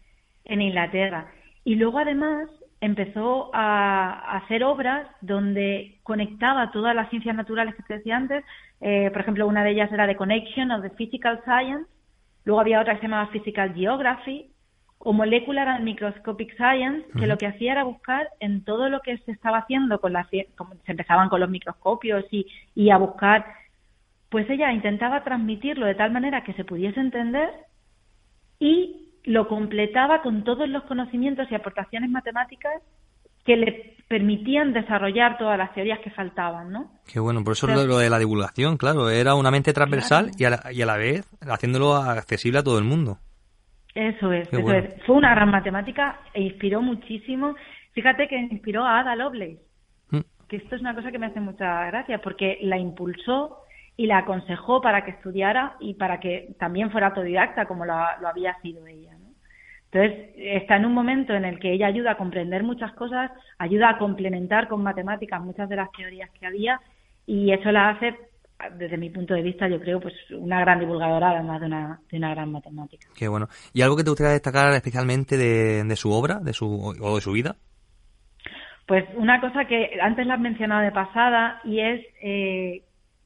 en 0.46 0.62
Inglaterra. 0.62 1.28
Y 1.64 1.76
luego 1.76 2.00
además 2.00 2.50
empezó 2.80 3.52
a, 3.54 4.12
a 4.14 4.38
hacer 4.38 4.64
obras 4.64 5.08
donde 5.22 6.00
conectaba 6.02 6.72
todas 6.72 6.96
las 6.96 7.08
ciencias 7.12 7.36
naturales 7.36 7.76
que 7.76 7.84
te 7.84 7.98
decía 7.98 8.18
antes. 8.18 8.44
Eh, 8.82 9.12
por 9.12 9.22
ejemplo, 9.22 9.48
una 9.48 9.64
de 9.64 9.70
ellas 9.70 9.92
era 9.92 10.08
The 10.08 10.16
Connection 10.16 10.72
of 10.72 10.82
the 10.82 10.90
Physical 10.90 11.42
Science. 11.44 11.88
Luego 12.46 12.60
había 12.60 12.82
otra 12.82 12.96
que 12.96 13.02
se 13.02 13.08
llamaba 13.08 13.32
Physical 13.32 13.76
Geography 13.76 14.51
o 15.04 15.14
Molecular 15.14 15.68
and 15.68 15.84
Microscopic 15.84 16.56
Science, 16.56 17.08
que 17.18 17.26
lo 17.28 17.38
que 17.38 17.48
hacía 17.48 17.72
era 17.72 17.84
buscar 17.84 18.30
en 18.40 18.64
todo 18.64 18.88
lo 18.90 19.02
que 19.02 19.18
se 19.20 19.32
estaba 19.32 19.60
haciendo 19.60 20.00
con 20.00 20.14
la 20.14 20.28
como 20.56 20.76
se 20.86 20.92
empezaban 20.92 21.30
con 21.30 21.40
los 21.40 21.50
microscopios 21.50 22.26
y, 22.32 22.46
y 22.76 22.92
a 22.92 22.98
buscar, 22.98 23.46
pues 24.30 24.50
ella 24.50 24.72
intentaba 24.72 25.24
transmitirlo 25.24 25.86
de 25.86 25.96
tal 25.96 26.12
manera 26.12 26.44
que 26.44 26.54
se 26.54 26.66
pudiese 26.66 27.00
entender 27.00 27.50
y 28.60 29.10
lo 29.24 29.48
completaba 29.48 30.22
con 30.22 30.44
todos 30.44 30.70
los 30.70 30.84
conocimientos 30.84 31.48
y 31.52 31.56
aportaciones 31.56 32.10
matemáticas 32.10 32.82
que 33.46 33.56
le 33.58 33.96
permitían 34.08 34.72
desarrollar 34.72 35.40
todas 35.40 35.58
las 35.58 35.74
teorías 35.74 36.00
que 36.00 36.12
faltaban, 36.12 36.72
¿no? 36.72 36.92
Qué 37.12 37.20
bueno, 37.20 37.44
por 37.44 37.54
eso 37.54 37.66
Pero- 37.66 37.82
lo, 37.82 37.88
lo 37.88 37.98
de 37.98 38.10
la 38.12 38.20
divulgación, 38.20 38.78
claro, 38.78 39.10
era 39.10 39.34
una 39.34 39.50
mente 39.50 39.74
transversal 39.74 40.30
y, 40.38 40.46
a 40.46 40.52
la, 40.52 40.72
y 40.72 40.82
a 40.84 40.86
la 40.86 40.98
vez 40.98 41.26
haciéndolo 41.42 41.96
accesible 41.96 42.60
a 42.60 42.64
todo 42.64 42.78
el 42.78 42.84
mundo. 42.86 43.18
Eso 43.94 44.32
es, 44.32 44.48
Qué 44.50 44.58
eso 44.58 44.64
bueno. 44.66 44.80
es. 44.88 45.04
Fue 45.04 45.16
una 45.16 45.36
gran 45.36 45.52
matemática 45.52 46.20
e 46.34 46.42
inspiró 46.42 46.82
muchísimo. 46.82 47.56
Fíjate 47.94 48.28
que 48.28 48.38
inspiró 48.38 48.86
a 48.86 49.00
Ada 49.00 49.16
Lovelace, 49.16 49.60
Mm. 50.12 50.20
que 50.48 50.58
esto 50.58 50.76
es 50.76 50.82
una 50.82 50.96
cosa 50.96 51.12
que 51.12 51.20
me 51.20 51.28
hace 51.28 51.40
mucha 51.40 51.86
gracia, 51.88 52.20
porque 52.22 52.60
la 52.62 52.78
impulsó 52.78 53.58
y 53.98 54.08
la 54.08 54.20
aconsejó 54.20 54.82
para 54.82 55.04
que 55.04 55.12
estudiara 55.12 55.76
y 55.80 55.94
para 55.96 56.20
que 56.20 56.54
también 56.60 56.92
fuera 56.92 57.08
autodidacta, 57.08 57.66
como 57.66 57.86
lo, 57.86 57.94
lo 58.22 58.28
había 58.28 58.56
sido 58.62 58.88
ella. 58.88 59.12
¿no? 59.20 59.32
Entonces, 59.92 60.30
está 60.38 60.78
en 60.78 60.86
un 60.86 60.94
momento 60.94 61.34
en 61.34 61.44
el 61.46 61.60
que 61.60 61.74
ella 61.74 61.88
ayuda 61.88 62.12
a 62.12 62.18
comprender 62.18 62.64
muchas 62.64 62.94
cosas, 62.94 63.30
ayuda 63.58 63.90
a 63.90 63.98
complementar 63.98 64.68
con 64.70 64.82
matemáticas 64.82 65.42
muchas 65.42 65.68
de 65.68 65.76
las 65.76 65.92
teorías 65.92 66.30
que 66.32 66.46
había, 66.46 66.80
y 67.28 67.52
eso 67.52 67.72
la 67.72 67.90
hace, 67.90 68.16
desde 68.70 68.98
mi 68.98 69.10
punto 69.10 69.34
de 69.34 69.42
vista, 69.42 69.68
yo 69.68 69.80
creo, 69.80 70.00
pues 70.00 70.14
una 70.32 70.60
gran 70.62 70.80
divulgadora, 70.80 71.32
además 71.32 71.60
de 71.62 71.68
una, 71.68 72.00
de 72.10 72.18
una 72.18 72.32
gran 72.32 72.52
matemática. 72.52 73.08
Qué 73.16 73.28
bueno. 73.28 73.48
¿Y 73.74 73.82
algo 73.82 73.96
que 73.96 74.04
te 74.04 74.10
gustaría 74.10 74.34
destacar 74.34 74.74
especialmente 74.74 75.38
de, 75.38 75.84
de 75.84 75.96
su 75.96 76.12
obra 76.12 76.40
de 76.40 76.54
su, 76.54 76.96
o 77.00 77.16
de 77.16 77.22
su 77.22 77.32
vida? 77.32 77.56
Pues 78.86 79.06
una 79.16 79.40
cosa 79.40 79.66
que 79.66 79.98
antes 80.02 80.26
la 80.28 80.34
has 80.34 80.40
mencionado 80.40 80.82
de 80.82 80.92
pasada 80.92 81.62
y 81.64 81.80
es 81.80 82.06
eh, 82.22 82.84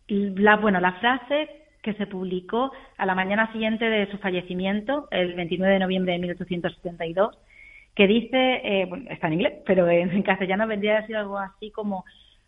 la 0.07 0.57
bueno 0.57 0.79
la 0.79 0.93
frase 0.99 1.49
que 1.81 1.93
se 1.93 2.07
publicó 2.07 2.71
a 2.97 3.05
la 3.05 3.15
mañana 3.15 3.51
siguiente 3.51 3.85
de 3.85 4.09
su 4.11 4.17
fallecimiento, 4.17 5.07
el 5.11 5.33
29 5.33 5.73
de 5.73 5.79
noviembre 5.79 6.13
de 6.13 6.19
1872, 6.19 7.37
que 7.95 8.07
dice, 8.07 8.61
eh, 8.63 8.85
bueno, 8.89 9.09
está 9.09 9.27
en 9.27 9.33
inglés, 9.33 9.53
pero 9.65 9.87
en, 9.87 10.09
en 10.09 10.23
castellano 10.23 10.67
vendría 10.67 10.97
a 10.97 11.01
decir 11.01 11.15
algo 11.15 11.37
así 11.37 11.71
como, 11.71 12.03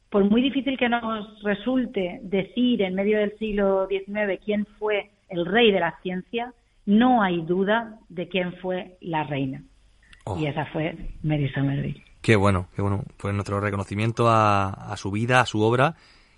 por 0.10 0.24
muy 0.30 0.42
difícil 0.42 0.78
que 0.78 0.90
nos 0.90 1.44
resulte 1.44 2.20
decir 2.24 2.82
en 2.82 2.96
medio 2.96 3.20
del 3.20 3.38
siglo 3.38 3.88
XIX 3.88 4.40
quién 4.44 4.66
fue 4.80 5.10
el 5.30 5.46
rey 5.46 5.72
de 5.72 5.80
la 5.80 5.98
ciencia, 6.02 6.54
no 6.86 7.22
hay 7.22 7.42
duda 7.42 8.00
de 8.10 8.30
quién 8.30 8.54
fue 8.62 8.98
la 9.02 9.24
reina. 9.24 9.62
Oh. 10.24 10.38
Y 10.40 10.48
esa 10.48 10.66
fue 10.68 10.96
Mary 11.24 11.50
Somerville. 11.50 12.02
Qué 12.22 12.36
bueno, 12.36 12.68
qué 12.76 12.82
bueno. 12.82 13.04
Pues 13.18 13.34
nuestro 13.34 13.60
reconocimiento 13.60 14.30
a, 14.30 14.70
a 14.70 14.98
su 14.98 15.12
vida, 15.12 15.42
a 15.42 15.46
su 15.46 15.62
obra. 15.62 15.96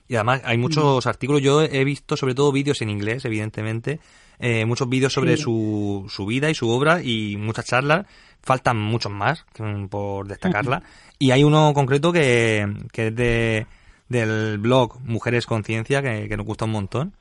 Y 0.07 0.15
además 0.15 0.41
hay 0.43 0.57
muchos 0.57 1.05
artículos, 1.05 1.41
yo 1.43 1.61
he 1.61 1.83
visto 1.83 2.17
sobre 2.17 2.33
todo 2.33 2.51
vídeos 2.51 2.81
en 2.81 2.89
inglés, 2.89 3.25
evidentemente, 3.25 3.99
eh, 4.39 4.65
muchos 4.65 4.89
vídeos 4.89 5.13
sobre 5.13 5.37
Sí. 5.37 5.43
su, 5.43 6.05
su 6.09 6.25
vida 6.25 6.49
y 6.49 6.55
su 6.55 6.69
obra 6.69 7.01
y 7.03 7.37
muchas 7.37 7.65
charlas. 7.65 8.05
Faltan 8.41 8.77
muchos 8.77 9.11
más 9.11 9.45
mm, 9.57 9.85
por 9.87 10.27
destacarla. 10.27 10.81
Y 11.21 11.31
hay 11.31 11.43
uno 11.43 11.73
concreto 11.73 12.13
que, 12.13 12.65
que 12.93 13.07
es 13.07 13.15
de, 13.15 13.65
del 14.07 14.57
blog 14.57 15.01
Mujeres 15.03 15.45
Conciencia, 15.45 16.01
que, 16.01 16.29
que 16.29 16.37
nos 16.37 16.45
gusta 16.45 16.63
un 16.63 16.71
montón, 16.71 17.13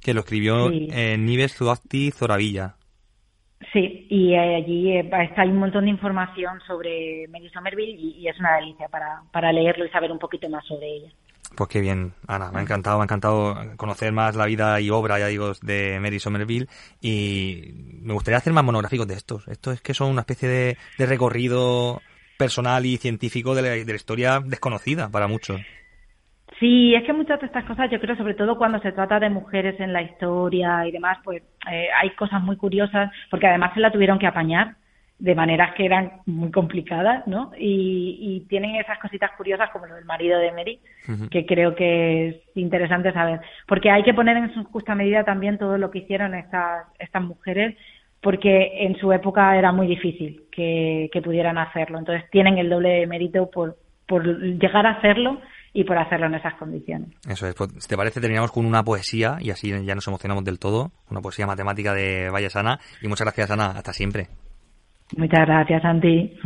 que 0.00 0.14
lo 0.14 0.20
escribió 0.20 0.68
Sí. 0.70 0.88
eh, 0.92 1.16
Nives 1.18 1.54
Zuazti 1.56 2.12
Zoravilla. 2.12 2.76
Sí, 3.72 4.06
y 4.10 4.34
eh, 4.34 4.56
allí 4.56 4.90
eh, 4.92 5.00
está 5.00 5.42
hay 5.42 5.48
un 5.48 5.58
montón 5.58 5.84
de 5.84 5.90
información 5.90 6.60
sobre 6.66 7.26
Mary 7.28 7.48
Somerville 7.50 7.92
y, 7.98 8.18
y 8.18 8.28
es 8.28 8.38
una 8.38 8.56
delicia 8.56 8.88
para, 8.88 9.22
para 9.32 9.52
leerlo 9.52 9.84
y 9.86 9.90
saber 9.90 10.10
un 10.12 10.18
poquito 10.18 10.48
más 10.48 10.64
sobre 10.66 10.86
ella. 10.96 11.08
Pues 11.56 11.68
qué 11.68 11.80
bien, 11.80 12.14
Ana, 12.26 12.50
me 12.50 12.60
ha 12.60 12.62
encantado, 12.62 12.96
me 12.96 13.02
ha 13.02 13.04
encantado 13.04 13.56
conocer 13.76 14.12
más 14.12 14.36
la 14.36 14.46
vida 14.46 14.80
y 14.80 14.90
obra, 14.90 15.18
ya 15.18 15.26
digo, 15.26 15.52
de 15.62 15.98
Mary 16.00 16.18
Somerville 16.18 16.66
y 17.00 18.00
me 18.02 18.14
gustaría 18.14 18.38
hacer 18.38 18.52
más 18.52 18.64
monográficos 18.64 19.06
de 19.06 19.14
estos. 19.14 19.46
Estos 19.48 19.74
es 19.74 19.80
que 19.82 19.94
son 19.94 20.10
una 20.10 20.22
especie 20.22 20.48
de, 20.48 20.78
de 20.98 21.06
recorrido 21.06 22.00
personal 22.38 22.86
y 22.86 22.96
científico 22.96 23.54
de 23.54 23.62
la, 23.62 23.68
de 23.68 23.84
la 23.84 23.94
historia 23.94 24.40
desconocida 24.40 25.10
para 25.10 25.28
muchos. 25.28 25.60
Sí, 26.58 26.94
es 26.94 27.04
que 27.04 27.12
muchas 27.12 27.40
de 27.40 27.46
estas 27.46 27.64
cosas, 27.64 27.90
yo 27.90 27.98
creo, 27.98 28.16
sobre 28.16 28.34
todo 28.34 28.56
cuando 28.56 28.78
se 28.80 28.92
trata 28.92 29.18
de 29.18 29.30
mujeres 29.30 29.78
en 29.80 29.92
la 29.92 30.02
historia 30.02 30.86
y 30.86 30.92
demás, 30.92 31.18
pues 31.24 31.42
eh, 31.70 31.88
hay 32.00 32.10
cosas 32.14 32.40
muy 32.42 32.56
curiosas, 32.56 33.10
porque 33.30 33.48
además 33.48 33.74
se 33.74 33.80
la 33.80 33.90
tuvieron 33.90 34.18
que 34.18 34.28
apañar 34.28 34.76
de 35.22 35.36
maneras 35.36 35.72
que 35.76 35.84
eran 35.84 36.10
muy 36.26 36.50
complicadas, 36.50 37.24
¿no? 37.28 37.52
Y, 37.56 38.18
y 38.20 38.40
tienen 38.48 38.74
esas 38.74 38.98
cositas 38.98 39.30
curiosas 39.36 39.70
como 39.70 39.86
lo 39.86 39.94
del 39.94 40.04
marido 40.04 40.36
de 40.40 40.50
Mary, 40.50 40.80
que 41.30 41.46
creo 41.46 41.76
que 41.76 42.28
es 42.28 42.36
interesante 42.56 43.12
saber, 43.12 43.40
porque 43.68 43.88
hay 43.88 44.02
que 44.02 44.14
poner 44.14 44.36
en 44.36 44.52
su 44.52 44.64
justa 44.64 44.96
medida 44.96 45.22
también 45.22 45.58
todo 45.58 45.78
lo 45.78 45.92
que 45.92 46.00
hicieron 46.00 46.34
estas, 46.34 46.88
estas 46.98 47.22
mujeres, 47.22 47.76
porque 48.20 48.84
en 48.84 48.96
su 48.96 49.12
época 49.12 49.56
era 49.56 49.70
muy 49.70 49.86
difícil 49.86 50.42
que, 50.50 51.08
que 51.12 51.22
pudieran 51.22 51.56
hacerlo. 51.56 52.00
Entonces 52.00 52.28
tienen 52.32 52.58
el 52.58 52.68
doble 52.68 52.88
de 52.88 53.06
mérito 53.06 53.48
por, 53.48 53.76
por 54.08 54.26
llegar 54.26 54.86
a 54.86 54.98
hacerlo 54.98 55.40
y 55.72 55.84
por 55.84 55.98
hacerlo 55.98 56.26
en 56.26 56.34
esas 56.34 56.54
condiciones. 56.54 57.10
Eso 57.28 57.46
es, 57.46 57.54
pues, 57.54 57.86
te 57.86 57.96
parece, 57.96 58.20
terminamos 58.20 58.50
con 58.50 58.66
una 58.66 58.82
poesía 58.82 59.36
y 59.38 59.50
así 59.50 59.70
ya 59.84 59.94
nos 59.94 60.08
emocionamos 60.08 60.44
del 60.44 60.58
todo. 60.58 60.90
Una 61.08 61.20
poesía 61.20 61.46
matemática 61.46 61.94
de 61.94 62.28
Valles 62.28 62.56
Ana. 62.56 62.80
Y 63.00 63.06
muchas 63.06 63.24
gracias, 63.24 63.52
Ana. 63.52 63.66
Hasta 63.66 63.92
siempre. 63.92 64.26
Muchas 65.16 65.46
gracias, 65.46 65.82
Santi. 65.82 66.38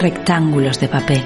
rectángulos 0.00 0.80
de 0.80 0.88
papel, 0.88 1.22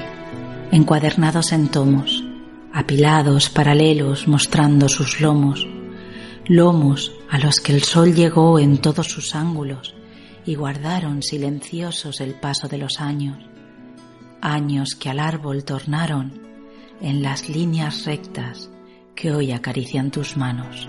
encuadernados 0.72 1.53
en 1.53 1.68
tomos, 1.68 2.24
apilados, 2.72 3.48
paralelos, 3.48 4.27
mostrando 4.27 4.88
sus 4.88 5.20
lomos, 5.20 5.64
lomos 6.46 7.12
a 7.31 7.38
los 7.38 7.61
que 7.61 7.72
el 7.72 7.85
sol 7.85 8.14
llegó 8.14 8.59
en 8.59 8.79
todos 8.79 9.07
sus 9.07 9.37
ángulos 9.37 9.94
y 10.44 10.57
guardaron 10.57 11.22
silenciosos 11.22 12.20
el 12.20 12.35
paso 12.35 12.66
de 12.66 12.79
los 12.79 13.00
años, 13.00 13.38
años 14.40 14.96
que 14.96 15.09
al 15.09 15.20
árbol 15.20 15.64
tornaron 15.64 16.43
en 17.05 17.23
las 17.23 17.49
líneas 17.51 18.07
rectas 18.07 18.71
que 19.14 19.31
hoy 19.31 19.53
acarician 19.53 20.11
tus 20.11 20.38
manos. 20.38 20.88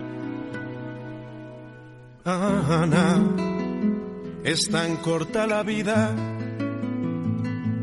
Ana, 2.24 3.22
es 4.46 4.70
tan 4.70 4.96
corta 4.98 5.46
la 5.46 5.64
vida 5.64 6.16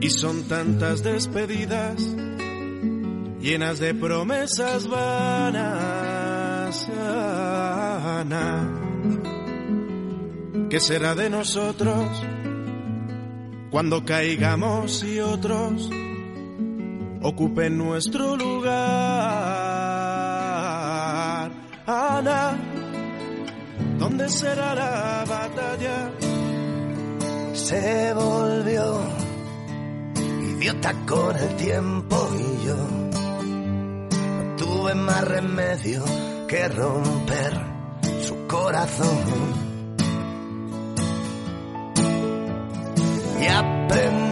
y 0.00 0.08
son 0.08 0.44
tantas 0.44 1.02
despedidas 1.02 2.02
llenas 3.38 3.78
de 3.78 3.94
promesas 3.94 4.88
vanas. 4.88 6.88
Ana, 8.08 8.80
¿qué 10.70 10.80
será 10.80 11.14
de 11.14 11.28
nosotros 11.28 12.22
cuando 13.70 14.06
caigamos 14.06 15.04
y 15.04 15.20
otros 15.20 15.90
ocupen 17.22 17.78
nuestro 17.78 18.36
lugar? 18.36 18.72
Ana, 21.86 22.58
¿dónde 23.98 24.28
será 24.28 24.74
la 24.74 25.24
batalla? 25.28 26.10
Se 27.54 28.14
volvió 28.14 29.00
idiota 30.62 30.94
con 31.06 31.36
el 31.36 31.56
tiempo 31.56 32.28
y 32.38 32.66
yo 32.66 32.76
no 32.76 34.56
tuve 34.56 34.94
más 34.94 35.24
remedio 35.24 36.04
que 36.48 36.68
romper 36.68 37.52
su 38.20 38.46
corazón. 38.46 39.18
Y 43.40 43.46
aprendí 43.46 44.31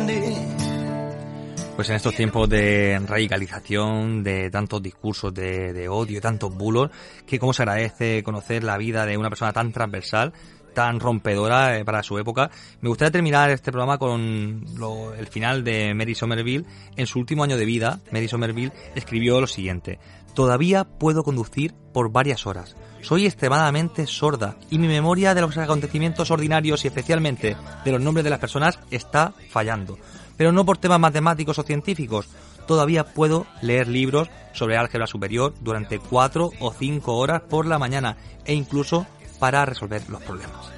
Pues 1.76 1.88
en 1.88 1.96
estos 1.96 2.14
tiempos 2.14 2.46
de 2.48 3.00
radicalización, 3.06 4.22
de 4.22 4.50
tantos 4.50 4.82
discursos 4.82 5.32
de, 5.32 5.72
de 5.72 5.88
odio, 5.88 6.20
tantos 6.20 6.54
bulos, 6.54 6.90
que 7.26 7.38
cómo 7.38 7.54
se 7.54 7.62
agradece 7.62 8.22
conocer 8.22 8.64
la 8.64 8.76
vida 8.76 9.06
de 9.06 9.16
una 9.16 9.30
persona 9.30 9.52
tan 9.54 9.72
transversal, 9.72 10.34
tan 10.74 11.00
rompedora 11.00 11.78
eh, 11.78 11.84
para 11.86 12.02
su 12.02 12.18
época. 12.18 12.50
Me 12.82 12.90
gustaría 12.90 13.10
terminar 13.12 13.48
este 13.50 13.72
programa 13.72 13.96
con 13.96 14.62
lo- 14.76 15.14
el 15.14 15.26
final 15.28 15.64
de 15.64 15.94
Mary 15.94 16.14
Somerville. 16.14 16.66
En 16.96 17.06
su 17.06 17.18
último 17.18 17.44
año 17.44 17.56
de 17.56 17.64
vida, 17.64 18.00
Mary 18.12 18.28
Somerville 18.28 18.72
escribió 18.94 19.40
lo 19.40 19.46
siguiente. 19.46 19.98
Todavía 20.34 20.84
puedo 20.84 21.22
conducir 21.24 21.72
por 21.94 22.12
varias 22.12 22.46
horas. 22.46 22.76
Soy 23.00 23.24
extremadamente 23.24 24.06
sorda 24.06 24.56
y 24.68 24.78
mi 24.78 24.86
memoria 24.86 25.34
de 25.34 25.40
los 25.40 25.56
acontecimientos 25.56 26.30
ordinarios 26.30 26.84
y 26.84 26.88
especialmente 26.88 27.56
de 27.86 27.92
los 27.92 28.02
nombres 28.02 28.22
de 28.24 28.30
las 28.30 28.38
personas 28.38 28.78
está 28.90 29.32
fallando. 29.48 29.98
Pero 30.40 30.52
no 30.52 30.64
por 30.64 30.78
temas 30.78 30.98
matemáticos 30.98 31.58
o 31.58 31.62
científicos. 31.62 32.26
Todavía 32.66 33.04
puedo 33.04 33.44
leer 33.60 33.88
libros 33.88 34.30
sobre 34.54 34.78
álgebra 34.78 35.06
superior 35.06 35.52
durante 35.60 35.98
cuatro 35.98 36.50
o 36.60 36.72
cinco 36.72 37.18
horas 37.18 37.42
por 37.42 37.66
la 37.66 37.78
mañana 37.78 38.16
e 38.46 38.54
incluso 38.54 39.06
para 39.38 39.66
resolver 39.66 40.08
los 40.08 40.22
problemas. 40.22 40.72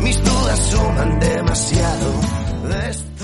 Mis 0.00 0.24
dudas 0.24 0.58
suman 0.68 1.20
demasiado. 1.20 2.20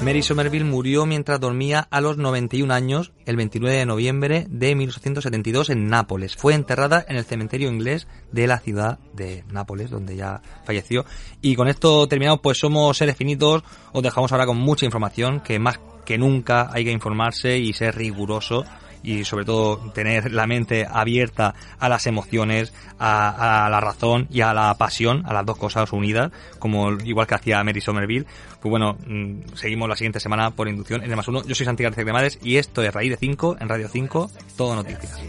Mary 0.03 0.23
Somerville 0.23 0.65
murió 0.65 1.07
mientras 1.07 1.41
dormía 1.41 1.89
a 1.91 2.01
los 2.01 2.19
91 2.19 2.73
años 2.73 3.13
el 3.27 3.37
29 3.37 3.77
de 3.77 3.85
noviembre 3.85 4.47
de 4.49 4.77
1872 4.77 5.71
en 5.71 5.89
Nápoles. 5.89 6.37
Fue 6.37 6.55
enterrada 6.55 7.05
en 7.09 7.17
el 7.17 7.25
cementerio 7.25 7.69
inglés 7.69 8.07
de 8.31 8.47
la 8.47 8.61
ciudad 8.61 9.01
de 9.13 9.45
Nápoles, 9.51 9.91
donde 9.91 10.15
ya 10.15 10.41
falleció. 10.65 11.05
Y 11.43 11.57
con 11.57 11.67
esto 11.67 12.07
terminamos, 12.07 12.41
pues 12.41 12.59
somos 12.59 12.97
seres 12.97 13.17
finitos. 13.17 13.65
Os 13.93 14.03
dejamos 14.03 14.31
ahora 14.31 14.47
con 14.47 14.57
mucha 14.57 14.87
información, 14.87 15.41
que 15.41 15.59
más 15.59 15.81
que 16.05 16.17
nunca 16.17 16.71
hay 16.73 16.85
que 16.85 16.93
informarse 16.93 17.59
y 17.59 17.73
ser 17.73 17.97
riguroso 17.97 18.65
y 19.03 19.25
sobre 19.25 19.45
todo 19.45 19.79
tener 19.93 20.33
la 20.33 20.47
mente 20.47 20.87
abierta 20.91 21.55
a 21.79 21.89
las 21.89 22.07
emociones, 22.07 22.73
a, 22.99 23.69
la 23.71 23.81
razón 23.81 24.27
y 24.31 24.41
a 24.41 24.53
la 24.53 24.75
pasión, 24.75 25.23
a 25.27 25.33
las 25.33 25.47
dos 25.47 25.57
cosas 25.57 25.93
unidas, 25.93 26.31
como 26.59 26.93
igual 27.05 27.27
que 27.27 27.35
hacía 27.35 27.63
Mary 27.65 27.81
Somerville. 27.81 28.27
Pues 28.61 28.71
bueno, 28.71 28.97
mm, 29.07 29.55
seguimos 29.55 29.89
la 29.89 29.97
siguiente 29.97 30.21
semana 30.21 30.51
por 30.51 30.69
inducción 30.69 31.03
en 31.03 31.11
el 31.11 31.17
más 31.17 31.29
uno. 31.29 31.43
Yo 31.45 31.55
soy 31.55 31.67
Santi 31.67 31.83
García 31.83 32.05
Cremades 32.05 32.39
y 32.43 32.57
esto 32.57 32.83
es 32.83 32.93
Raíz 32.93 33.11
de 33.11 33.17
5 33.17 33.57
en 33.61 33.69
Radio 33.69 33.89
5, 33.89 34.31
todo 34.57 34.75
noticias. 34.75 35.21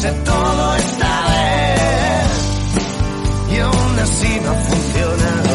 Puse 0.00 0.12
todo 0.24 0.76
esta 0.76 1.26
vez. 1.30 2.30
Y 3.52 3.58
aún 3.58 3.98
así 3.98 4.40
no 4.42 4.50
ha 4.50 4.54
funcionado. 4.54 5.50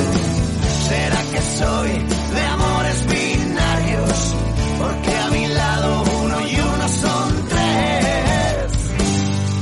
¿Será 0.88 1.22
que 1.32 1.42
soy 1.42 1.92
de 2.36 2.42
amores 2.42 3.08
binarios? 3.08 4.36
Porque 4.80 5.18
a 5.18 5.30
mi 5.32 5.48
lado 5.48 6.04
uno 6.24 6.42
y 6.42 6.60
uno 6.60 6.88
son 6.90 7.48
tres. 7.50 8.72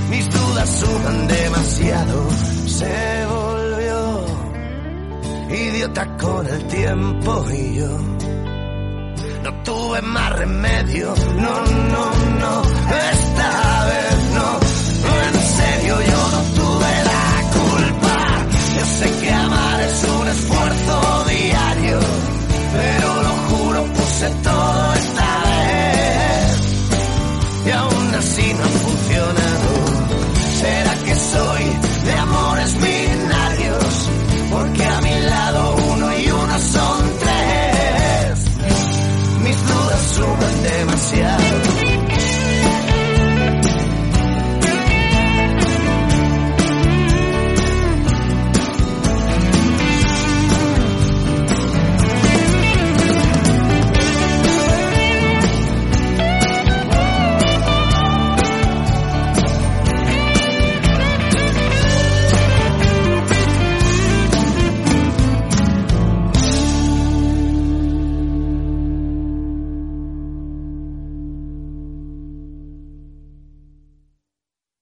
Mis 0.10 0.30
dudas 0.32 0.70
suman 0.70 1.28
demasiado. 1.28 2.30
Se 2.68 3.26
volvió 3.26 4.26
idiota 5.50 6.18
con 6.18 6.48
el 6.48 6.68
tiempo 6.68 7.46
y 7.52 7.76
yo 7.76 7.98
no 9.44 9.54
tuve 9.64 10.02
más 10.02 10.34
remedio. 10.40 11.14
No, 11.36 11.66
no, 11.66 12.14
no, 12.40 12.64
se 24.24 24.63